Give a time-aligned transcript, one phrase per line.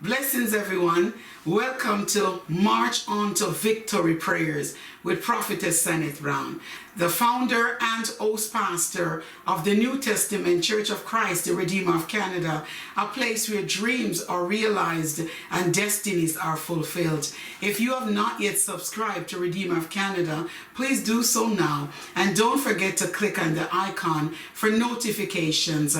[0.00, 1.12] Blessings, everyone.
[1.44, 6.60] Welcome to March On to Victory Prayers with Prophetess Saneth Brown,
[6.96, 12.06] the founder and host pastor of the New Testament Church of Christ, the Redeemer of
[12.06, 12.64] Canada,
[12.96, 17.34] a place where dreams are realized and destinies are fulfilled.
[17.60, 20.46] If you have not yet subscribed to Redeemer of Canada,
[20.76, 21.88] please do so now.
[22.14, 25.98] And don't forget to click on the icon for notifications.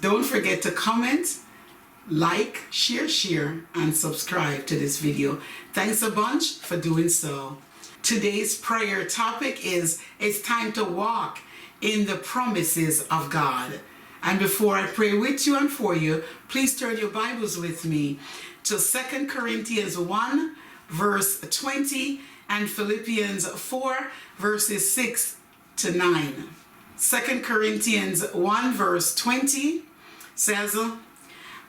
[0.00, 1.40] Don't forget to comment
[2.10, 5.40] like, share, share, and subscribe to this video.
[5.72, 7.58] Thanks a bunch for doing so.
[8.02, 11.38] Today's prayer topic is It's time to walk
[11.80, 13.80] in the promises of God.
[14.22, 18.18] And before I pray with you and for you, please turn your Bibles with me
[18.64, 20.56] to 2 Corinthians 1,
[20.88, 23.96] verse 20, and Philippians 4,
[24.38, 25.36] verses 6
[25.76, 26.48] to 9.
[26.98, 29.82] 2 Corinthians 1, verse 20
[30.34, 30.76] says,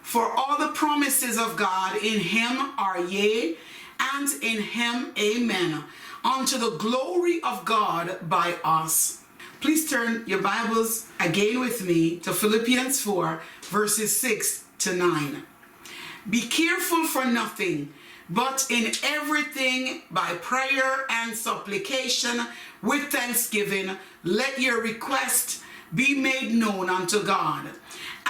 [0.10, 3.56] for all the promises of God in him are yea,
[4.00, 5.84] and in him amen,
[6.24, 9.22] unto the glory of God by us.
[9.62, 15.44] Please turn your Bibles again with me to Philippians 4, verses 6 to 9.
[16.28, 17.94] Be careful for nothing,
[18.32, 22.48] but in everything by prayer and supplication
[22.82, 25.62] with thanksgiving, let your request
[25.94, 27.68] be made known unto God.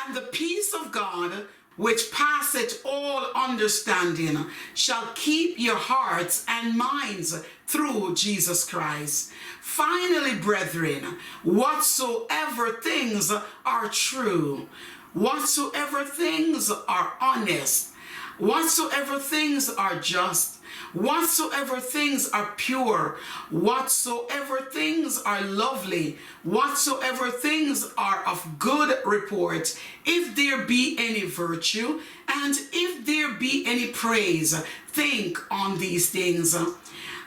[0.05, 1.45] And the peace of God,
[1.80, 9.31] which passeth all understanding, shall keep your hearts and minds through Jesus Christ.
[9.61, 13.31] Finally, brethren, whatsoever things
[13.66, 14.67] are true,
[15.13, 17.93] whatsoever things are honest,
[18.39, 20.58] whatsoever things are just,
[20.93, 23.17] whatsoever things are pure,
[23.49, 31.99] whatsoever things are lovely, whatsoever things are of good report, if there be any virtue,
[32.27, 34.53] and if there be any praise,
[34.87, 36.57] think on these things.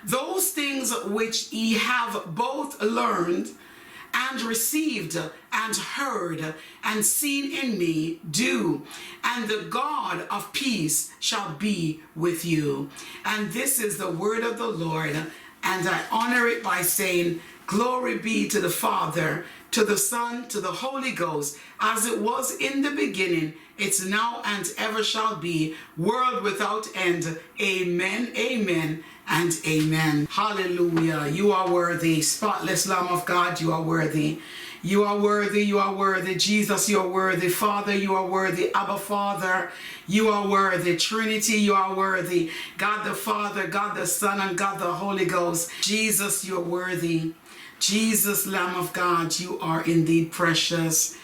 [0.04, 3.50] Those things which ye have both learned
[4.14, 5.16] and received
[5.52, 8.82] and heard and seen in me do,
[9.24, 12.90] and the God of peace shall be with you.
[13.24, 15.14] And this is the word of the Lord,
[15.64, 20.60] and I honor it by saying, Glory be to the Father, to the Son, to
[20.60, 25.74] the Holy Ghost, as it was in the beginning, it's now and ever shall be,
[25.96, 27.38] world without end.
[27.60, 30.28] Amen, amen, and amen.
[30.30, 31.28] Hallelujah.
[31.28, 34.40] You are worthy, spotless Lamb of God, you are worthy.
[34.84, 36.34] You are worthy, you are worthy.
[36.34, 37.48] Jesus, you are worthy.
[37.48, 38.74] Father, you are worthy.
[38.74, 39.70] Abba, Father,
[40.08, 40.96] you are worthy.
[40.96, 42.50] Trinity, you are worthy.
[42.78, 45.70] God the Father, God the Son, and God the Holy Ghost.
[45.82, 47.32] Jesus, you are worthy.
[47.78, 51.16] Jesus, Lamb of God, you are indeed precious.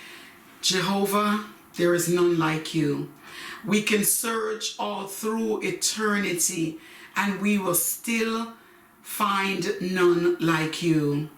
[0.62, 1.44] Jehovah,
[1.76, 3.10] there is none like you.
[3.66, 6.78] We can search all through eternity
[7.18, 8.52] and we will still
[9.02, 11.28] find none like you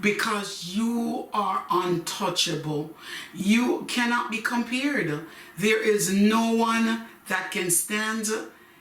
[0.00, 2.90] because you are untouchable.
[3.32, 5.20] You cannot be compared.
[5.56, 8.26] There is no one that can stand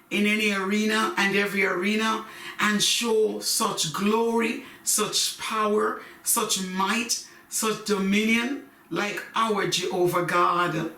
[0.09, 2.25] in any arena and every arena
[2.59, 10.91] and show such glory, such power, such might, such dominion like our Jehovah God.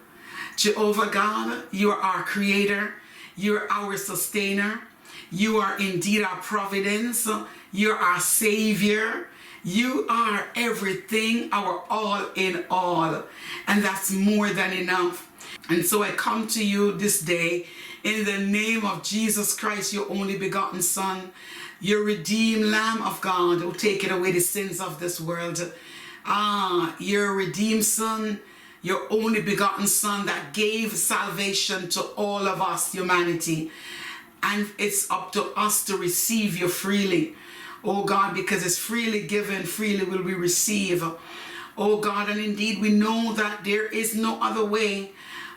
[0.55, 2.93] Jehovah God, you are our creator,
[3.35, 4.81] you're our sustainer,
[5.31, 7.27] you are indeed our providence,
[7.71, 9.27] you're our savior.
[9.63, 13.23] You are everything, our all in all.
[13.67, 15.29] And that's more than enough.
[15.69, 17.67] And so I come to you this day
[18.03, 21.31] in the name of Jesus Christ, your only begotten Son,
[21.81, 25.73] your redeemed Lamb of God who taketh away the sins of this world.
[26.25, 28.39] Ah, your redeemed Son,
[28.81, 33.71] your only begotten Son that gave salvation to all of us, humanity.
[34.41, 37.35] And it's up to us to receive you freely.
[37.83, 41.03] Oh God, because it's freely given, freely will we receive.
[41.77, 45.11] Oh God, and indeed we know that there is no other way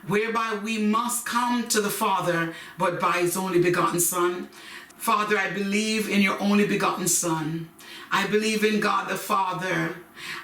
[0.06, 4.48] whereby we must come to the Father but by his only begotten Son.
[4.96, 7.68] Father, I believe in your only begotten Son.
[8.12, 9.96] I believe in God the Father.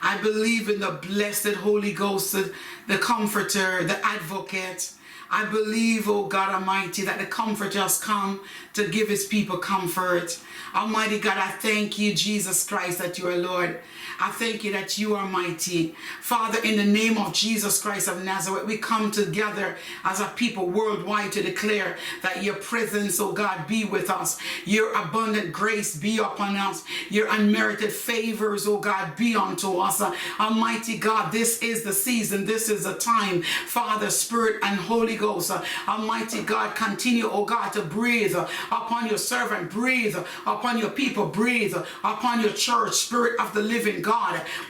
[0.02, 4.94] I believe in the blessed Holy Ghost, the Comforter, the Advocate.
[5.30, 8.40] I believe, oh God Almighty, that the Comforter has come
[8.74, 10.38] to give his people comfort.
[10.74, 13.80] Almighty God, I thank you, Jesus Christ, that you are Lord.
[14.20, 15.94] I thank you that you are mighty.
[16.20, 20.66] Father, in the name of Jesus Christ of Nazareth, we come together as a people
[20.68, 24.38] worldwide to declare that your presence, oh God, be with us.
[24.64, 26.84] Your abundant grace be upon us.
[27.10, 30.02] Your unmerited favors, oh God, be unto us.
[30.40, 32.44] Almighty God, this is the season.
[32.44, 33.42] This is the time.
[33.66, 35.52] Father, Spirit, and Holy Ghost.
[35.86, 41.76] Almighty God, continue, oh God, to breathe upon your servant, breathe upon your people, breathe
[42.02, 44.07] upon your church, Spirit of the living God.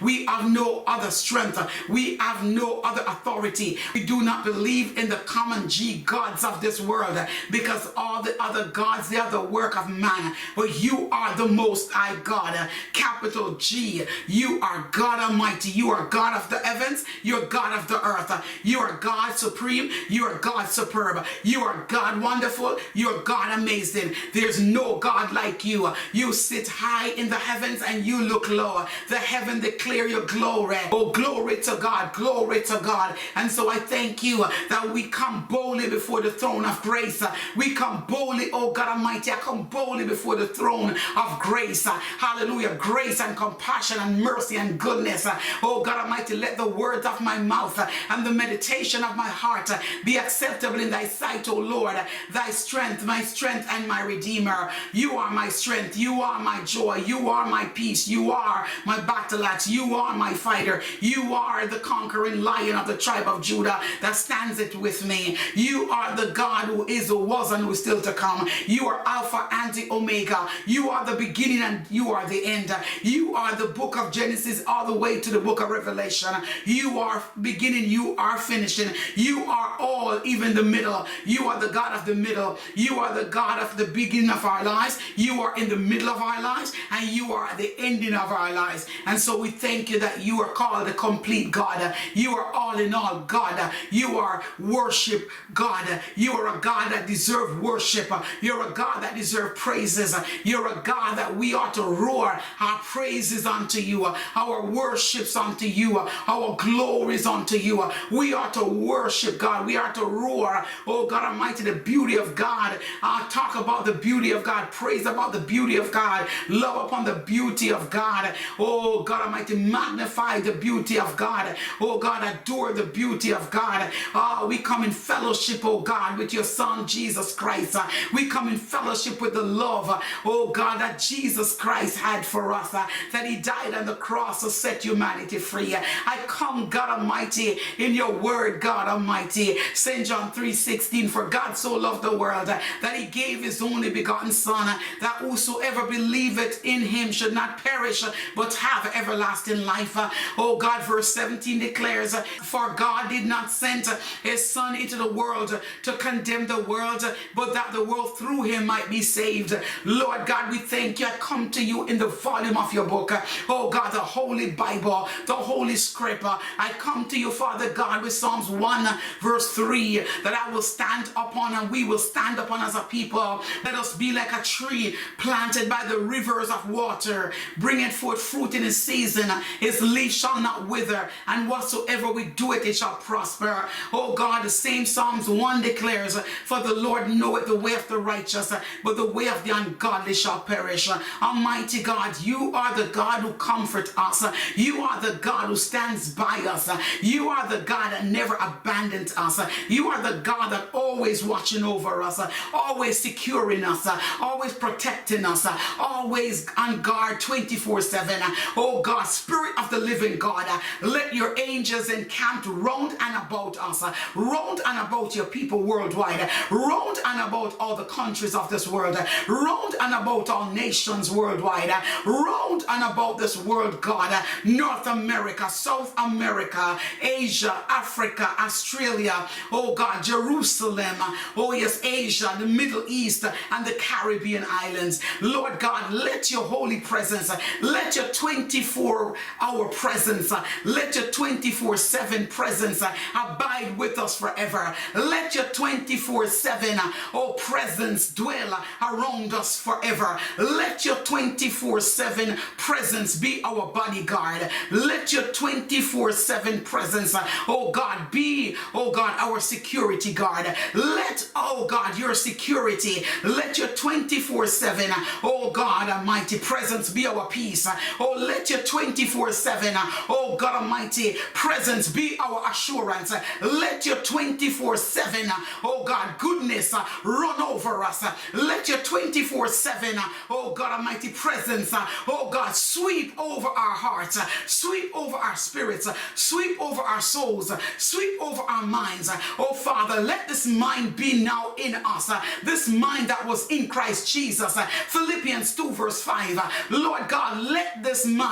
[0.00, 1.58] We have no other strength,
[1.88, 3.79] we have no other authority.
[3.94, 7.19] We do not believe in the common G gods of this world
[7.50, 10.35] because all the other gods, they are the work of man.
[10.56, 14.05] But you are the most high God, capital G.
[14.26, 15.70] You are God Almighty.
[15.70, 17.05] You are God of the heavens.
[17.23, 18.44] You're God of the earth.
[18.62, 19.90] You are God supreme.
[20.08, 21.25] You are God superb.
[21.43, 22.79] You are God wonderful.
[22.94, 24.14] You are God amazing.
[24.32, 25.93] There's no God like you.
[26.12, 28.87] You sit high in the heavens and you look low.
[29.08, 30.78] The heaven declare your glory.
[30.90, 32.14] Oh, glory to God.
[32.14, 33.14] Glory to God.
[33.36, 34.38] And so I thank you
[34.70, 37.22] that we come boldly before the throne of grace.
[37.54, 39.30] We come boldly, oh God Almighty.
[39.30, 41.84] I come boldly before the throne of grace.
[41.86, 42.75] Hallelujah.
[42.76, 45.28] Grace and compassion and mercy and goodness.
[45.62, 47.78] Oh God Almighty, let the words of my mouth
[48.08, 49.70] and the meditation of my heart
[50.06, 51.96] be acceptable in thy sight, O Lord.
[52.32, 54.70] Thy strength, my strength and my redeemer.
[54.94, 55.98] You are my strength.
[55.98, 56.96] You are my joy.
[57.12, 58.08] You are my peace.
[58.08, 59.68] You are my battle axe.
[59.68, 60.82] You are my fighter.
[61.00, 65.36] You are the conquering lion of the tribe of Judah that stands it with me.
[65.54, 68.48] You are the God who is, who was, and who is still to come.
[68.66, 70.48] You are Alpha and the Omega.
[70.66, 72.74] You are the beginning and you are the end.
[73.02, 76.34] You are the book of Genesis all the way to the book of Revelation.
[76.64, 78.90] You are beginning, you are finishing.
[79.14, 81.06] You are all, even the middle.
[81.24, 82.58] You are the God of the middle.
[82.74, 84.98] You are the God of the beginning of our lives.
[85.16, 88.52] You are in the middle of our lives and you are the ending of our
[88.52, 88.86] lives.
[89.08, 91.94] And so we thank you that you are called a complete God.
[92.12, 93.72] You are all in all God.
[93.90, 96.00] You are worship God.
[96.14, 98.12] You are a God that deserves worship.
[98.43, 100.14] You're a God that deserves praises.
[100.44, 104.05] You're a God that we ought to roar our praises unto you,
[104.37, 107.90] our worships unto you, our glories unto you.
[108.11, 109.64] We ought to worship God.
[109.64, 112.78] We are to roar, oh God Almighty, the beauty of God.
[113.02, 114.70] Uh, talk about the beauty of God.
[114.70, 116.28] Praise about the beauty of God.
[116.50, 118.34] Love upon the beauty of God.
[118.58, 121.56] Oh God Almighty, magnify the beauty of God.
[121.81, 123.90] Oh God, adore the beauty of God.
[124.14, 127.76] Uh, we come in fellowship, oh God, with your Son Jesus Christ.
[128.12, 132.70] We come in fellowship with the love, oh God, that Jesus Christ had for us.
[132.70, 135.76] That he died on the cross to set humanity free.
[135.76, 139.56] I come, God Almighty, in your word, God Almighty.
[139.75, 140.06] St.
[140.06, 144.79] John 3:16, for God so loved the world that he gave his only begotten Son,
[145.00, 148.05] that whosoever believeth in him should not perish,
[148.35, 149.96] but have everlasting life.
[149.96, 154.75] Uh, oh God, verse 17 declares, uh, For God did not send uh, his Son
[154.75, 157.04] into the world to condemn the world,
[157.34, 159.58] but that the world through him might be saved.
[159.84, 161.06] Lord God, we thank you.
[161.06, 163.12] I come to you in the volume of your book.
[163.48, 166.25] Oh God, the Holy Bible, the Holy Script.
[166.25, 171.10] I come to you, Father God, with Psalms 1, verse 3, that I will stand
[171.16, 173.42] upon and we will stand upon as a people.
[173.64, 178.54] Let us be like a tree planted by the rivers of water, bringing forth fruit
[178.54, 179.30] in season.
[179.60, 183.68] Its leaf shall not wither, and whatsoever we do it, it shall prosper.
[183.92, 187.98] Oh God, the same Psalms 1 declares, For the Lord knoweth the way of the
[187.98, 188.52] righteous,
[188.84, 190.88] but the way of the ungodly shall perish.
[191.22, 194.24] Almighty God, you are the God who comforts us.
[194.56, 196.68] You are the God who stands by us.
[197.02, 199.40] You are the God that never abandons us.
[199.68, 202.20] You are the God that always watching over us,
[202.52, 203.86] always securing us,
[204.20, 205.46] always protecting us,
[205.78, 208.22] always on guard 24 7.
[208.60, 213.56] Oh God, Spirit of the living God, uh, let your angels encamp round and about
[213.56, 218.34] us, uh, round and about your people worldwide, uh, round and about all the countries
[218.34, 218.96] of this world,
[219.28, 221.70] round and about all nations worldwide,
[222.04, 224.12] round and about this world, God,
[224.42, 230.96] North America, South America, Asia, Africa, Australia, oh God, Jerusalem,
[231.36, 235.00] oh yes, Asia, the Middle East, and the Caribbean islands.
[235.20, 237.30] Lord God, let your holy presence,
[237.62, 238.08] let your
[238.49, 240.33] 24 hour presence,
[240.64, 242.83] let your 24 7 presence
[243.14, 244.75] abide with us forever.
[244.95, 246.81] Let your 24 7
[247.12, 250.19] oh presence dwell around us forever.
[250.38, 254.49] Let your 24 7 presence be our bodyguard.
[254.71, 257.14] Let your 24 7 presence,
[257.49, 260.47] oh God, be, oh God, our security guard.
[260.73, 264.90] Let, oh God, your security, let your 24 7,
[265.23, 267.59] oh God Almighty, presence be our peace.
[267.99, 269.75] Oh, let your 24 7,
[270.09, 273.12] oh God Almighty, presence be our assurance.
[273.40, 275.30] Let your 24 7,
[275.64, 278.04] oh God, goodness uh, run over us.
[278.33, 279.99] Let your 24 7,
[280.30, 285.37] oh God Almighty, presence, uh, oh God, sweep over our hearts, uh, sweep over our
[285.37, 289.11] spirits, sweep over our souls, sweep over our minds.
[289.38, 292.11] Oh Father, let this mind be now in us.
[292.42, 294.57] This mind that was in Christ Jesus.
[294.88, 296.40] Philippians 2 verse 5.
[296.71, 298.27] Lord God, let this mind,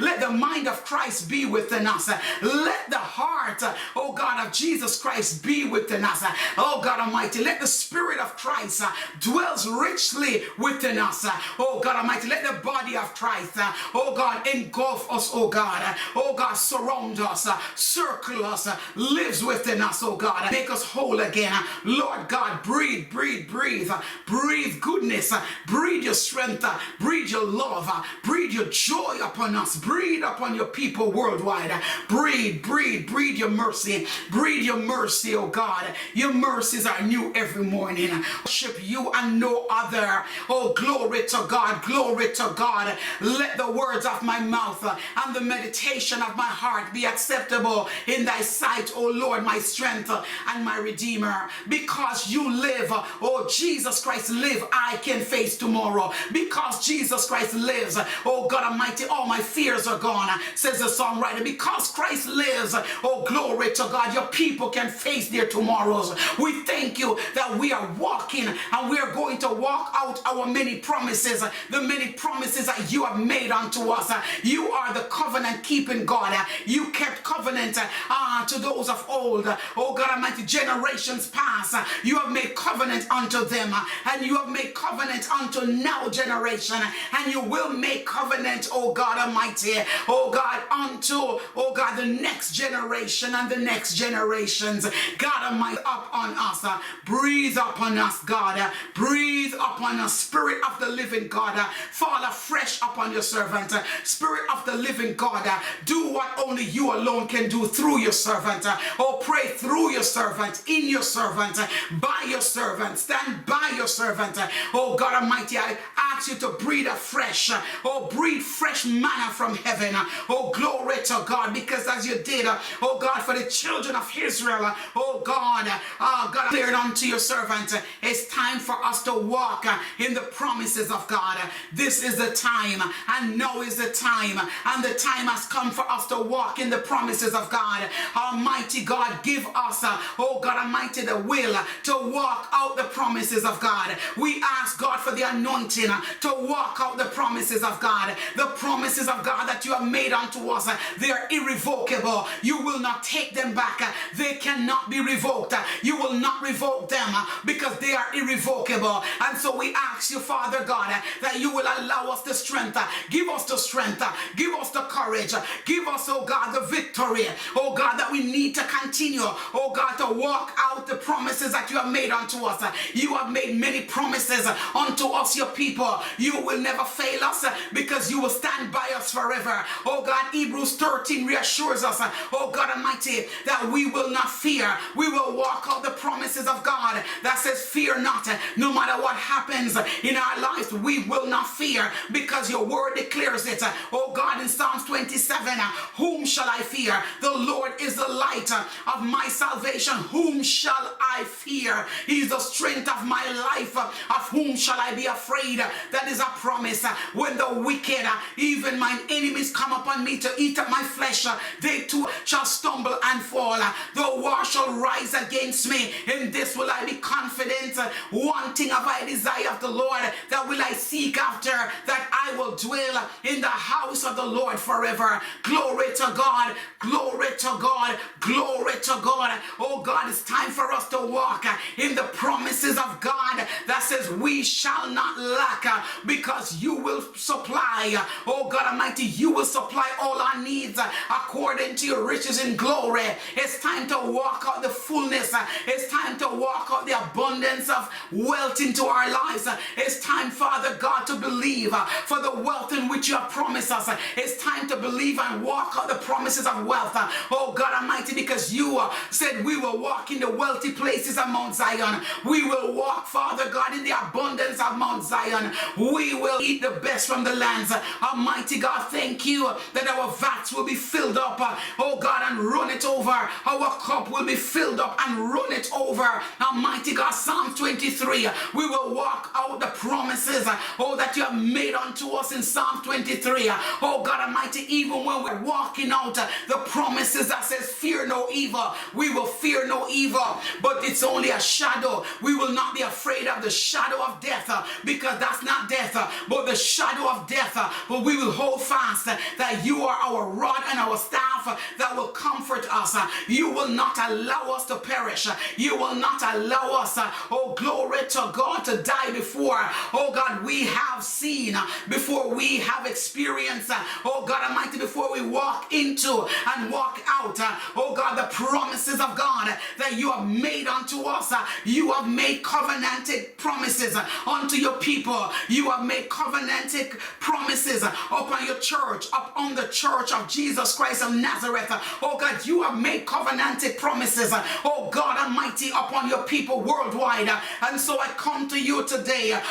[0.00, 2.08] let the mind of Christ be within us.
[2.42, 3.62] Let the heart,
[3.96, 6.22] oh God, of Jesus Christ be within us.
[6.56, 8.82] Oh God Almighty, let the Spirit of Christ
[9.20, 11.26] dwells richly within us.
[11.58, 13.52] Oh God Almighty, let the body of Christ,
[13.94, 15.96] oh God, engulf us, oh God.
[16.16, 20.50] Oh God, surround us, circle us, lives within us, oh God.
[20.52, 21.52] Make us whole again.
[21.84, 23.90] Lord God, breathe, breathe, breathe,
[24.26, 25.32] breathe goodness,
[25.66, 26.64] breathe your strength,
[26.98, 27.90] breathe your love,
[28.22, 31.72] breathe your joy upon us, breathe upon your people worldwide.
[32.08, 35.86] Breathe, breathe, breathe your mercy, breathe your mercy, oh God.
[36.14, 38.10] Your mercies are new every morning.
[38.44, 40.22] Worship you and no other.
[40.48, 42.96] Oh, glory to God, glory to God.
[43.20, 44.84] Let the words of my mouth
[45.26, 50.10] and the meditation of my heart be acceptable in thy sight, oh Lord, my strength
[50.48, 51.48] and my redeemer.
[51.68, 56.12] Because you live, oh Jesus Christ live, I can face tomorrow.
[56.32, 61.44] Because Jesus Christ lives, oh God Almighty, all my fears are gone, says the songwriter.
[61.44, 66.14] Because Christ lives, oh glory to God, your people can face their tomorrows.
[66.38, 70.46] We thank you that we are walking and we are going to walk out our
[70.46, 74.12] many promises, the many promises that you have made unto us.
[74.42, 76.34] You are the covenant keeping God.
[76.66, 77.78] You kept covenant
[78.10, 79.46] uh, to those of old.
[79.76, 81.76] Oh God Almighty, generations past.
[82.02, 83.72] You have made covenant unto them
[84.10, 86.80] and you have made covenant unto now generation
[87.16, 89.74] and you will make covenant, oh God Almighty,
[90.08, 91.14] oh God, unto,
[91.56, 94.86] oh God, the next generation and the next generations.
[95.18, 96.64] God Almighty, up on us.
[97.04, 98.72] Breathe upon us, God.
[98.94, 101.58] Breathe upon us, Spirit of the living God.
[101.90, 103.72] Fall afresh upon your servant.
[104.04, 105.48] Spirit of the living God.
[105.84, 108.66] Do what only you alone can do through your servant.
[108.98, 111.58] Oh, pray through your servant, in your servant,
[112.00, 112.98] by your servant.
[112.98, 114.38] Stand by your servant.
[114.72, 117.50] Oh, God Almighty, I ask you to breathe afresh.
[117.84, 119.94] Oh, breathe fresh manna from heaven.
[120.28, 122.46] Oh, glory to God, because as you did,
[122.82, 125.66] oh God, for the children of Israel, oh God,
[126.00, 127.72] oh God, cleared unto your servant.
[128.02, 129.66] It's time for us to walk
[129.98, 131.38] in the promises of God.
[131.72, 135.90] This is the time, and now is the time, and the time has come for
[135.90, 137.88] us to walk in the promises of God.
[138.16, 139.80] Almighty God, give us,
[140.18, 143.96] oh God Almighty, the will to walk out the promises of God.
[144.16, 148.16] We ask God for the anointing to walk out the promises of God.
[148.36, 148.46] The
[148.84, 152.26] promises of God that you have made unto us, they are irrevocable.
[152.42, 153.80] You will not take them back.
[154.14, 155.54] They cannot be revoked.
[155.82, 157.08] You will not revoke them
[157.46, 159.02] because they are irrevocable.
[159.26, 162.76] And so we ask you, Father God, that you will allow us the strength.
[163.08, 164.04] Give us the strength.
[164.36, 165.32] Give us the courage.
[165.64, 167.28] Give us, oh God, the victory.
[167.56, 171.70] Oh God, that we need to continue, oh God, to walk out the promises that
[171.70, 172.62] you have made unto us.
[172.92, 176.02] You have made many promises unto us, your people.
[176.18, 179.64] You will never fail us because you will stand by us forever.
[179.86, 181.98] Oh God, Hebrews 13 reassures us,
[182.32, 184.76] oh God Almighty, that we will not fear.
[184.96, 189.16] We will walk out the promises of God that says, Fear not, no matter what
[189.16, 193.62] happens in our lives, we will not fear because your word declares it.
[193.92, 195.58] Oh God, in Psalms 27,
[195.96, 197.02] whom shall I fear?
[197.20, 199.94] The Lord is the light of my salvation.
[200.10, 201.86] Whom shall I fear?
[202.06, 203.76] He is the strength of my life.
[203.76, 205.58] Of whom shall I be afraid?
[205.92, 206.84] That is a promise.
[207.12, 211.38] When the wicked, even mine enemies, come upon me to eat up my flesh, uh,
[211.60, 213.54] they too shall stumble and fall.
[213.54, 215.92] Uh, the war shall rise against me.
[216.12, 217.78] In this will I be confident.
[217.78, 222.08] Uh, one thing have I desire of the Lord, that will I seek after, that
[222.12, 225.20] I will dwell in the house of the Lord forever.
[225.42, 226.56] Glory to God.
[226.78, 227.98] Glory to God.
[228.20, 229.40] Glory to God.
[229.58, 231.44] Oh God, it's time for us to walk
[231.78, 235.64] in the promises of God that says we shall not lack
[236.06, 238.02] because you will supply.
[238.26, 240.78] Oh God Almighty, you will supply all our needs
[241.10, 243.02] according to your riches in glory.
[243.34, 245.34] It's time to walk out the fullness.
[245.66, 249.48] It's time to walk out the abundance of wealth into our lives.
[249.76, 251.74] It's time, Father God, to believe
[252.06, 253.90] for the wealth in which you have promised us.
[254.16, 256.92] It's time to believe and walk out the promises of wealth.
[257.32, 258.80] Oh God Almighty, because you
[259.10, 262.02] said we will walk in the wealthy places of Mount Zion.
[262.24, 265.52] We will walk, Father God, in the abundance of Mount Zion.
[265.76, 267.72] We will eat the best from the lands.
[268.00, 271.38] Almighty God, thank you that our vats will be filled up,
[271.78, 273.10] oh God, and run it over.
[273.10, 276.22] Our cup will be filled up and run it over.
[276.40, 280.46] Almighty God, Psalm 23, we will walk out the promises,
[280.78, 283.50] oh, that you have made unto us in Psalm 23.
[283.82, 288.74] Oh God Almighty, even when we're walking out the promises that says, Fear no evil,
[288.94, 292.04] we will fear no evil, but it's only a shadow.
[292.22, 294.50] We will not be afraid of the shadow of death
[294.84, 295.94] because that's not death,
[296.28, 297.54] but the shadow of death.
[297.88, 302.08] But we will hold fast that you are our rod and our staff that will
[302.08, 302.96] comfort us.
[303.28, 305.28] You will not allow us to perish.
[305.56, 306.98] You will not allow us,
[307.30, 309.60] oh glory to God, to die before,
[309.92, 311.56] oh God, we have seen,
[311.88, 313.70] before we have experienced,
[314.04, 316.26] oh God Almighty, before we walk into
[316.56, 317.36] and walk out,
[317.76, 321.32] oh God, the promises of God that you have made unto us.
[321.64, 325.30] You have made covenanted promises unto your people.
[325.48, 326.90] You have made covenanted
[327.20, 327.84] promises
[328.18, 331.66] upon your church, upon the church of Jesus Christ of Nazareth.
[332.02, 334.32] Oh God, you have made covenanted promises,
[334.64, 337.28] oh God Almighty, upon your people worldwide.
[337.62, 339.42] And so I come to you today and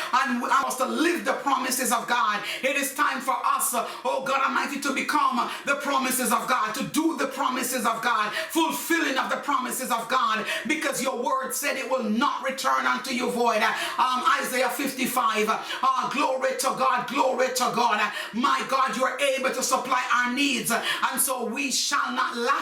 [0.44, 2.42] I must live the promises of God.
[2.62, 6.84] It is time for us, oh God Almighty, to become the promises of God, to
[6.84, 11.76] do the promises of God, fulfilling of the promises of God, because your word said
[11.76, 13.62] it will not return unto you void.
[13.62, 18.00] Um, Isaiah 55, uh, glory to God, glory to God.
[18.32, 22.54] My God, you are able to supply our needs, and so we shall not lack.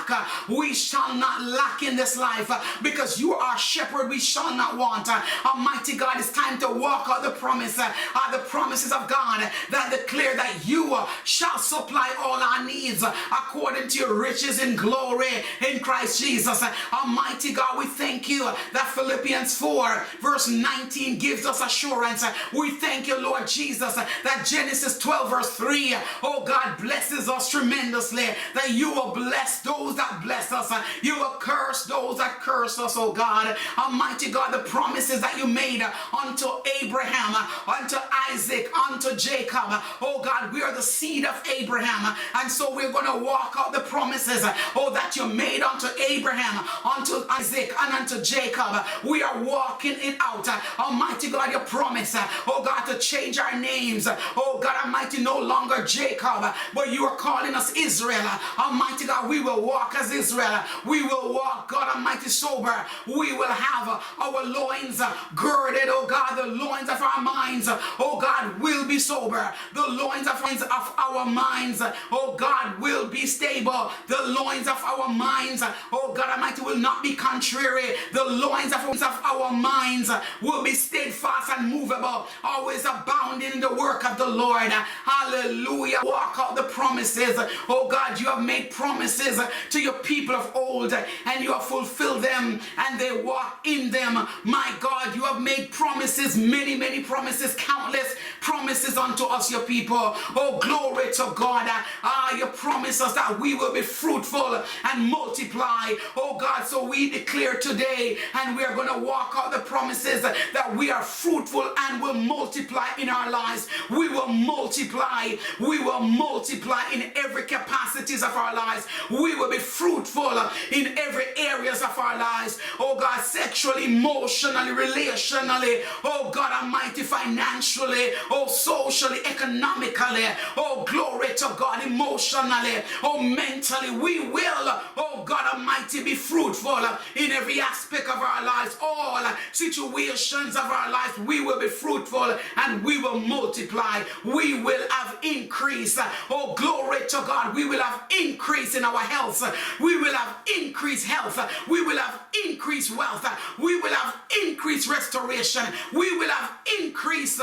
[0.48, 2.50] We shall not lack in this life
[2.82, 4.08] because you are shepherd.
[4.08, 5.08] We shall not want.
[5.44, 7.92] Almighty God, it's time to walk out the promise, uh,
[8.30, 13.98] the promises of God that declare that you shall supply all our needs according to
[13.98, 16.62] your riches in glory in Christ Jesus.
[16.92, 22.24] Almighty God, we thank you that Philippians 4 verse 19 gives us assurance.
[22.52, 25.81] We thank you, Lord Jesus, that Genesis 12 verse 3,
[26.22, 30.72] oh God, blesses us tremendously, that you will bless those that bless us.
[31.02, 33.56] You will curse those that curse us, oh God.
[33.78, 36.46] Almighty God, the promises that you made unto
[36.82, 37.34] Abraham,
[37.66, 37.96] unto
[38.30, 39.82] Isaac, unto Jacob.
[40.00, 42.16] Oh God, we are the seed of Abraham.
[42.34, 44.42] And so we're going to walk out the promises,
[44.76, 48.84] oh, that you made unto Abraham, unto Isaac, and unto Jacob.
[49.04, 50.48] We are walking it out.
[50.78, 52.14] Almighty God, your promise,
[52.46, 54.08] oh God, to change our names.
[54.36, 58.28] Oh God Almighty, no longer Jacob, but you are calling us Israel.
[58.58, 60.60] Almighty God, we will walk as Israel.
[60.84, 62.74] We will walk, God Almighty, sober.
[63.06, 65.00] We will have our loins
[65.34, 69.52] girded, oh God, the loins of our minds, oh God, will be sober.
[69.74, 73.90] The loins of, of our minds, oh God, will be stable.
[74.08, 77.94] The loins of our minds, oh God Almighty, will not be contrary.
[78.12, 83.74] The loins of, of our minds will be steadfast and movable, always abounding in the
[83.74, 84.70] work of the Lord.
[84.72, 85.61] Hallelujah.
[85.70, 87.38] Walk out the promises.
[87.68, 92.22] Oh God, you have made promises to your people of old and you have fulfilled
[92.22, 94.26] them and they walk in them.
[94.44, 99.98] My God, you have made promises, many, many promises, countless promises unto us, your people.
[99.98, 101.66] Oh, glory to God.
[102.02, 105.94] Ah, you promise us that we will be fruitful and multiply.
[106.16, 110.22] Oh, God, so we declare today and we are going to walk out the promises
[110.22, 113.68] that we are fruitful and will multiply in our lives.
[113.90, 115.34] We will multiply.
[115.60, 118.86] We will multiply in every capacities of our lives.
[119.10, 120.38] We will be fruitful
[120.70, 122.58] in every areas of our lives.
[122.78, 125.82] Oh, God, sexually, emotionally, relationally.
[126.04, 130.24] Oh, God Almighty, financially oh, socially, economically,
[130.56, 133.90] oh, glory to God, emotionally, oh, mentally.
[133.90, 136.78] We will, oh, God Almighty, be fruitful
[137.16, 141.18] in every aspect of our lives, all situations of our lives.
[141.18, 144.02] We will be fruitful and we will multiply.
[144.24, 145.98] We will have increase.
[146.30, 147.54] Oh, glory to God.
[147.54, 149.42] We will have increase in our health.
[149.80, 151.38] We will have increased health.
[151.68, 153.26] We will have increased wealth.
[153.58, 155.62] We will have increased restoration.
[155.92, 157.40] We will have increased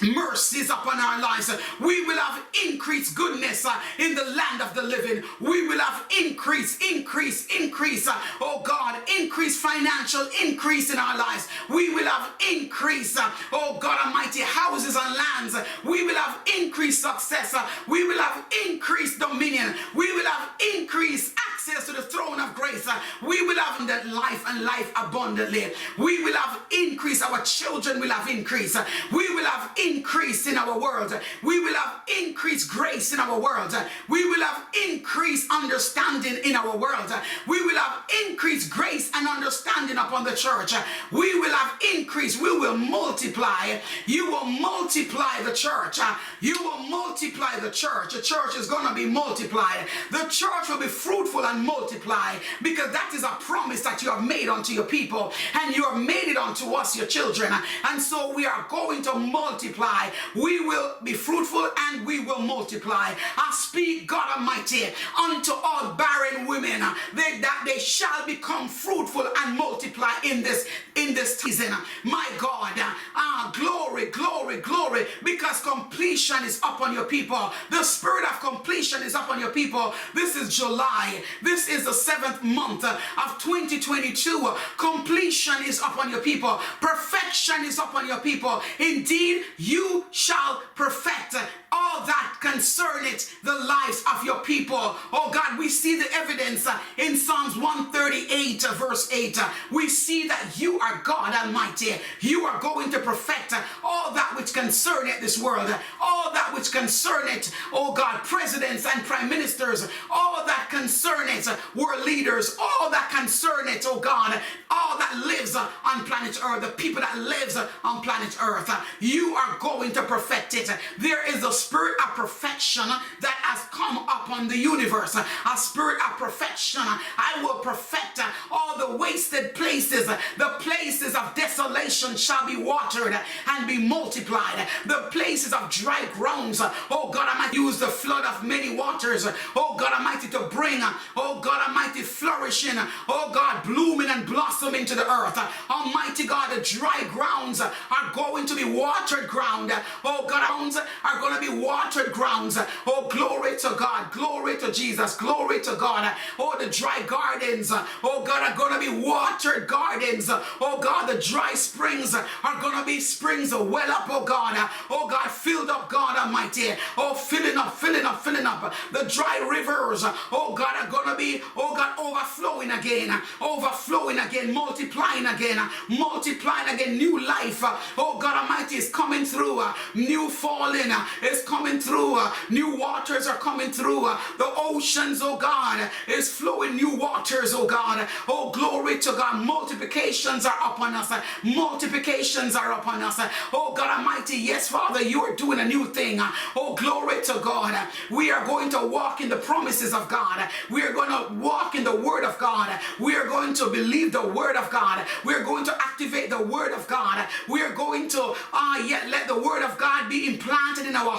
[0.00, 1.50] mercies upon our lives.
[1.80, 5.22] We will have increased goodness uh, in the land of the living.
[5.40, 8.06] We will have increase, increase, increase.
[8.06, 11.48] Uh, oh God, increase financial increase in our lives.
[11.68, 15.56] We will have increase, uh, oh God Almighty, houses and lands.
[15.84, 17.54] We will have increased success.
[17.88, 19.74] We will have increased dominion.
[19.94, 22.86] We will have increased access to the throne of grace.
[22.88, 25.72] Uh, we will have that life and life abundantly.
[25.98, 27.22] We will have increase.
[27.22, 28.76] Our children will have increase.
[29.12, 31.18] We will have increase in our world.
[31.42, 33.74] We will have increased grace in our world.
[34.08, 37.12] We will have increased understanding in our world.
[37.46, 40.74] We will have increased grace and understanding upon the church.
[41.10, 42.40] We will have increase.
[42.40, 43.78] We will multiply.
[44.06, 45.98] You will multiply the church.
[46.40, 48.14] You will multiply the church.
[48.14, 49.86] The church is going to be multiplied.
[50.10, 54.48] The church will be fruitful multiply because that is a promise that you have made
[54.48, 57.52] unto your people and you have made it unto us, your children.
[57.88, 60.10] And so we are going to multiply.
[60.34, 63.14] We will be fruitful and we will multiply.
[63.36, 64.86] I speak, God Almighty,
[65.18, 66.71] unto all barren women
[67.14, 71.72] they, that they shall become fruitful and multiply in this in this season.
[72.04, 72.72] My God,
[73.14, 77.52] ah, glory, glory, glory, because completion is upon your people.
[77.70, 79.94] The spirit of completion is upon your people.
[80.14, 81.22] This is July.
[81.42, 84.54] This is the seventh month of 2022.
[84.76, 86.60] Completion is upon your people.
[86.80, 88.60] Perfection is upon your people.
[88.78, 91.36] Indeed, you shall perfect
[91.72, 94.76] all that concerneth the lives of your people.
[95.12, 99.38] Oh God, we see the evidence uh, in Psalms 138, uh, verse 8.
[99.38, 101.94] Uh, we see that you are God Almighty.
[102.20, 107.52] You are going to perfect all that which concerneth this world, all that which concerneth,
[107.72, 113.98] oh God, presidents and prime ministers, all that concerneth world leaders, all that concerneth, oh
[113.98, 114.38] God,
[114.70, 118.70] all that lives on planet Earth, the people that lives on planet Earth.
[119.00, 120.70] You are going to perfect it.
[120.98, 122.88] There is a spirit of perfection
[123.20, 125.14] that has come upon the universe.
[125.14, 126.82] A spirit of perfection.
[126.82, 128.20] I will perfect
[128.50, 130.06] all the wasted places.
[130.06, 133.16] The places of desolation shall be watered
[133.48, 134.66] and be multiplied.
[134.86, 136.60] The places of dry grounds.
[136.90, 139.26] Oh God Almighty, use the flood of many waters.
[139.56, 140.80] Oh God Almighty, to bring,
[141.16, 142.78] oh God Almighty, flourishing.
[143.08, 145.38] Oh God, blooming and blossoming to the earth.
[145.70, 149.72] Almighty God, the dry grounds are going to be watered ground.
[150.04, 152.58] Oh God, grounds are going to be watered grounds.
[152.86, 154.10] Oh, glory to God.
[154.12, 155.16] Glory to Jesus.
[155.16, 156.14] Glory to God.
[156.38, 157.72] Oh, the dry gardens.
[158.02, 160.28] Oh, God, are going to be watered gardens.
[160.30, 164.56] Oh, God, the dry springs are going to be springs of well up, oh God.
[164.90, 166.70] Oh, God, filled up, God Almighty.
[166.96, 168.74] Oh, filling up, filling up, filling up.
[168.92, 173.20] The dry rivers, oh, God, are going to be, oh, God, overflowing again.
[173.40, 174.52] Overflowing again.
[174.52, 175.58] Multiplying again.
[175.88, 176.96] Multiplying again.
[176.96, 177.62] New life.
[177.98, 179.62] Oh, God Almighty is coming through.
[179.94, 182.20] New falling is coming through.
[182.50, 184.02] New waters are coming through.
[184.38, 188.08] The oceans, oh God, is flowing new waters, oh God.
[188.28, 189.44] Oh, glory to God.
[189.44, 191.12] Multiplications are upon us.
[191.42, 193.20] Multiplications are upon us.
[193.52, 196.20] Oh God Almighty, yes, Father, you are doing a new thing.
[196.56, 197.88] Oh, glory to God.
[198.10, 200.48] We are going to walk in the promises of God.
[200.70, 202.78] We are going to walk in the word of God.
[203.00, 205.06] We are going to believe the word of God.
[205.24, 207.26] We are going to activate the word of God.
[207.48, 210.96] We are going to, ah, uh, yet let the word of God be implanted in
[210.96, 211.10] our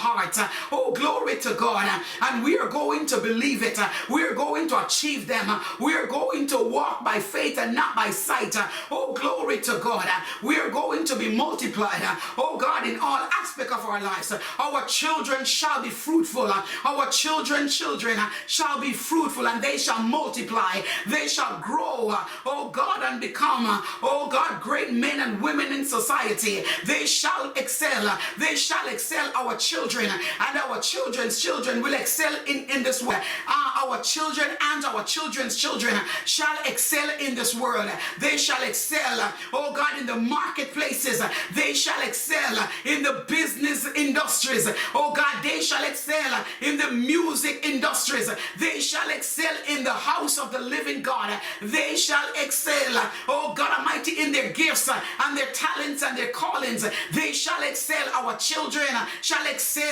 [0.72, 2.02] Oh, glory to God.
[2.22, 3.80] And we are going to believe it.
[4.10, 5.60] We are going to achieve them.
[5.80, 8.56] We are going to walk by faith and not by sight.
[8.92, 10.08] Oh, glory to God.
[10.42, 12.02] We are going to be multiplied.
[12.38, 14.34] Oh, God, in all aspect of our lives.
[14.60, 16.52] Our children shall be fruitful.
[16.86, 20.82] Our children, children shall be fruitful and they shall multiply.
[21.08, 22.16] They shall grow.
[22.46, 23.66] Oh, God, and become,
[24.02, 26.64] oh, God, great men and women in society.
[26.86, 28.18] They shall excel.
[28.38, 33.22] They shall excel our children and our children's children will excel in, in this world.
[33.48, 35.94] Uh, our children and our children's children
[36.26, 37.90] shall excel in this world.
[38.20, 41.22] They shall excel, oh God, in the marketplaces.
[41.54, 44.68] They shall excel in the business industries.
[44.96, 48.30] Oh God, they shall excel in the music industries.
[48.60, 51.40] They shall excel in the house of the living God.
[51.62, 56.86] They shall excel, oh God Almighty, in their gifts and their talents and their callings.
[57.12, 58.08] They shall excel.
[58.14, 58.88] Our children
[59.22, 59.83] shall excel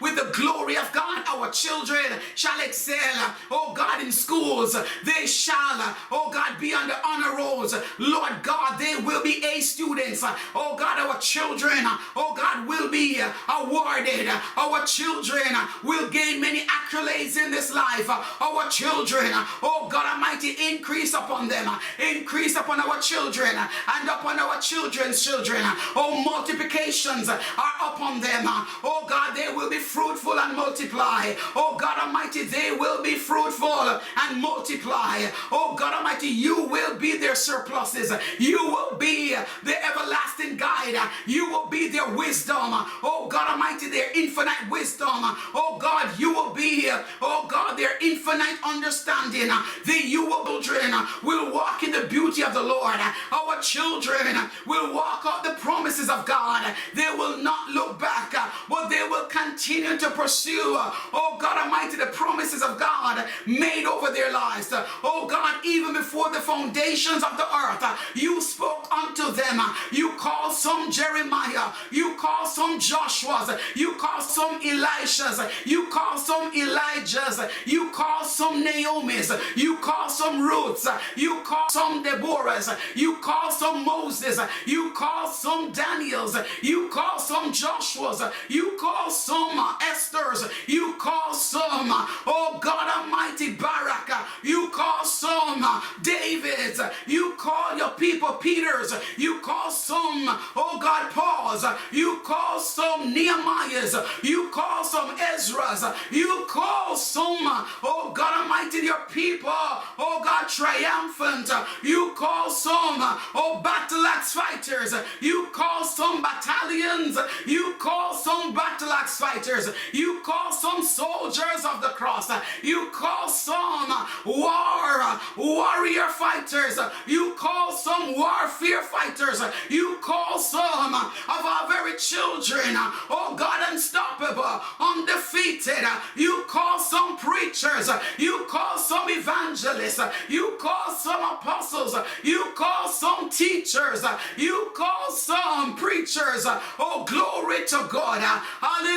[0.00, 1.24] with the glory of God.
[1.28, 4.76] Our children shall excel, oh God, in schools.
[5.04, 7.74] They shall, oh God, be on the honor rolls.
[7.98, 10.22] Lord God, they will be A students.
[10.54, 11.78] Oh God, our children,
[12.16, 14.28] oh God, will be awarded.
[14.56, 15.42] Our children
[15.82, 18.08] will gain many accolades in this life.
[18.08, 19.30] Our children,
[19.62, 25.60] oh God Almighty, increase upon them, increase upon our children and upon our children's children.
[25.96, 27.40] Oh, multiplications are
[27.82, 28.44] upon them.
[28.84, 31.34] Oh God, they will be fruitful and multiply.
[31.54, 35.26] Oh God Almighty, they will be fruitful and multiply.
[35.50, 38.12] Oh God Almighty, you will be their surpluses.
[38.38, 40.96] You will be the everlasting guide.
[41.26, 42.56] You will be their wisdom.
[43.02, 45.08] Oh God Almighty, their infinite wisdom.
[45.08, 46.90] Oh God, you will be,
[47.20, 49.50] oh God, their infinite understanding.
[49.84, 50.92] The you will children
[51.22, 52.98] will walk in the beauty of the Lord.
[53.32, 56.74] Our children will walk out the promises of God.
[56.94, 58.34] They will not look back,
[58.68, 60.76] but they will continue to pursue,
[61.12, 64.72] oh God Almighty, the promises of God made over their lives.
[65.02, 69.60] Oh God, even before the foundations of the earth, you spoke unto them.
[69.90, 71.72] You called some Jeremiah.
[71.90, 73.50] You called some Joshua's.
[73.74, 75.50] You called some Elishas.
[75.66, 77.40] You called some Elijah's.
[77.66, 79.32] You called some Naomi's.
[79.56, 80.88] You called some Ruth's.
[81.16, 82.70] You called some Deborah's.
[82.94, 84.38] You called some Moses.
[84.66, 86.36] You called some Daniel's.
[86.62, 88.22] You called some Joshua's.
[88.48, 90.44] You called some Esther's.
[90.66, 91.90] You called some,
[92.26, 94.10] oh God Almighty, Barak.
[94.42, 96.80] You called some David's.
[97.06, 98.92] You call your people Peter's.
[99.16, 101.64] You call some, oh God, Paul's.
[101.90, 103.94] You call some Nehemiah's.
[104.22, 105.84] You call some Ezra's.
[106.10, 107.46] You call some,
[107.82, 111.50] oh God Almighty, your people, oh God, triumphant.
[111.82, 112.96] You call some,
[113.34, 114.94] oh battle axe fighters.
[115.20, 117.18] You call some battalions.
[117.46, 119.68] You call some battle fighters.
[119.92, 122.30] You call some soldiers of the cross.
[122.62, 123.90] You call some
[124.24, 126.78] war, warrior fighters.
[127.06, 129.42] You call some warfare fighters.
[129.68, 132.74] You call some of our very children,
[133.10, 135.84] oh God, unstoppable, undefeated.
[136.16, 137.90] You call some preachers.
[138.18, 140.00] You call some evangelists.
[140.28, 141.94] You call some apostles.
[142.22, 144.04] You call some teachers.
[144.36, 146.46] You call some preachers.
[146.78, 148.20] Oh, glory to God.
[148.60, 148.91] Hallelujah.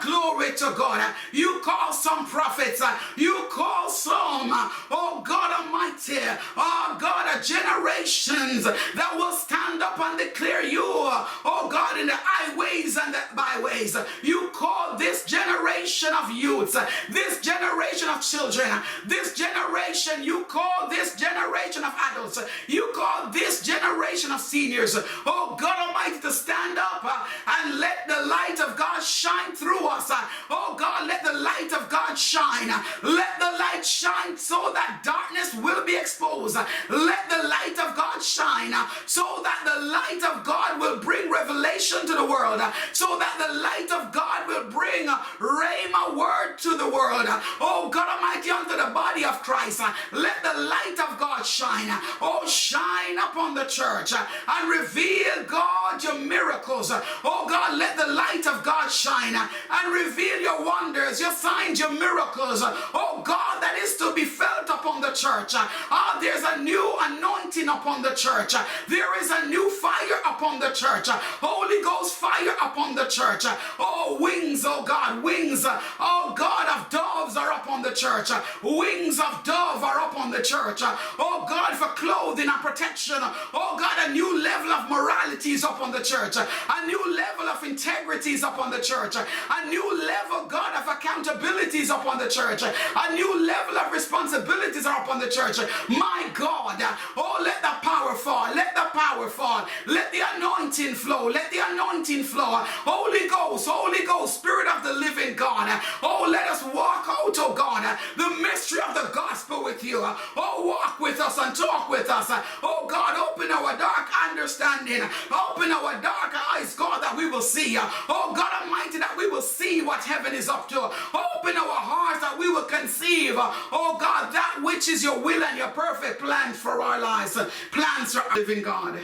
[0.00, 1.14] Glory to God.
[1.32, 2.82] You call some prophets.
[3.16, 4.50] You call some,
[4.90, 6.18] oh God Almighty,
[6.56, 12.96] oh God, generations that will stand up and declare you, oh God, in the highways
[12.96, 13.96] and the byways.
[14.22, 16.76] You call this generation of youths,
[17.10, 23.62] this generation of children, this generation, you call this generation of adults, you call this
[23.62, 27.04] generation of seniors, oh God Almighty, to stand up
[27.46, 29.17] and let the light of God shine
[29.56, 30.10] through us.
[30.50, 32.68] Oh God, let the light of God shine.
[33.02, 36.56] Let the light shine so that darkness will be exposed.
[36.56, 38.74] Let the light of God shine
[39.06, 42.60] so that the light of God will bring revelation to the world.
[42.92, 47.26] So that the light of God will bring Rhema word to the world.
[47.60, 49.80] Oh God Almighty, unto the body of Christ.
[50.12, 51.88] Let the light of God shine.
[52.20, 56.90] Oh, shine upon the church and reveal, God, your miracles.
[57.24, 61.92] Oh, God, let the light of God shine and reveal your wonders, your signs, your
[61.92, 62.62] miracles.
[62.62, 65.54] Oh, God, that is to be felt upon the church.
[65.54, 68.54] Ah, there's a new anointing upon the church.
[68.88, 71.08] There is a new fire upon the church.
[71.08, 73.44] Holy Ghost fire upon the church.
[73.78, 75.64] Oh, wings, oh God, wings.
[76.00, 78.30] Oh, God, of doves are upon the church.
[78.62, 80.80] Wings of dove are upon the church.
[80.82, 83.18] Oh, God, for clothing and protection.
[83.20, 86.36] Oh, God, a new level of morality is upon the church.
[86.36, 88.87] A new level of integrity is upon the church.
[88.90, 92.62] A new level, God, of accountability is upon the church.
[92.62, 95.58] A new level of responsibilities are upon the church.
[95.88, 96.80] My God,
[97.16, 98.54] oh, let the power fall.
[98.54, 99.66] Let the power fall.
[99.86, 101.28] Let the anointing flow.
[101.28, 102.64] Let the anointing flow.
[102.88, 105.68] Holy Ghost, Holy Ghost, Spirit of the living God.
[106.02, 110.00] Oh, let us walk out, oh God, the mystery of the gospel with you.
[110.02, 112.30] Oh, walk with us and talk with us.
[112.62, 115.02] Oh, God, open our dark understanding.
[115.30, 117.76] Open our dark eyes, God, that we will see.
[117.78, 118.48] Oh, God
[118.78, 120.78] Almighty, that we will see what heaven is up to.
[120.78, 125.58] Open our hearts that we will conceive, oh, God, that which is your will and
[125.58, 127.38] your perfect plan for our lives.
[127.72, 128.98] Plans for our living God.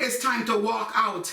[0.00, 1.32] It's time to walk out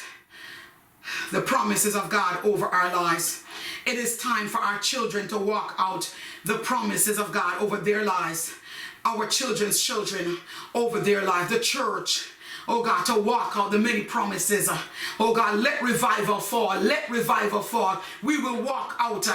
[1.32, 3.43] the promises of God over our lives.
[3.86, 6.13] It is time for our children to walk out
[6.45, 8.53] the promises of God over their lives,
[9.05, 10.38] our children's children
[10.75, 12.29] over their lives, the church.
[12.71, 14.69] Oh God, to walk out the many promises.
[15.19, 16.79] Oh God, let revival fall.
[16.79, 17.99] Let revival fall.
[18.21, 19.27] We will walk out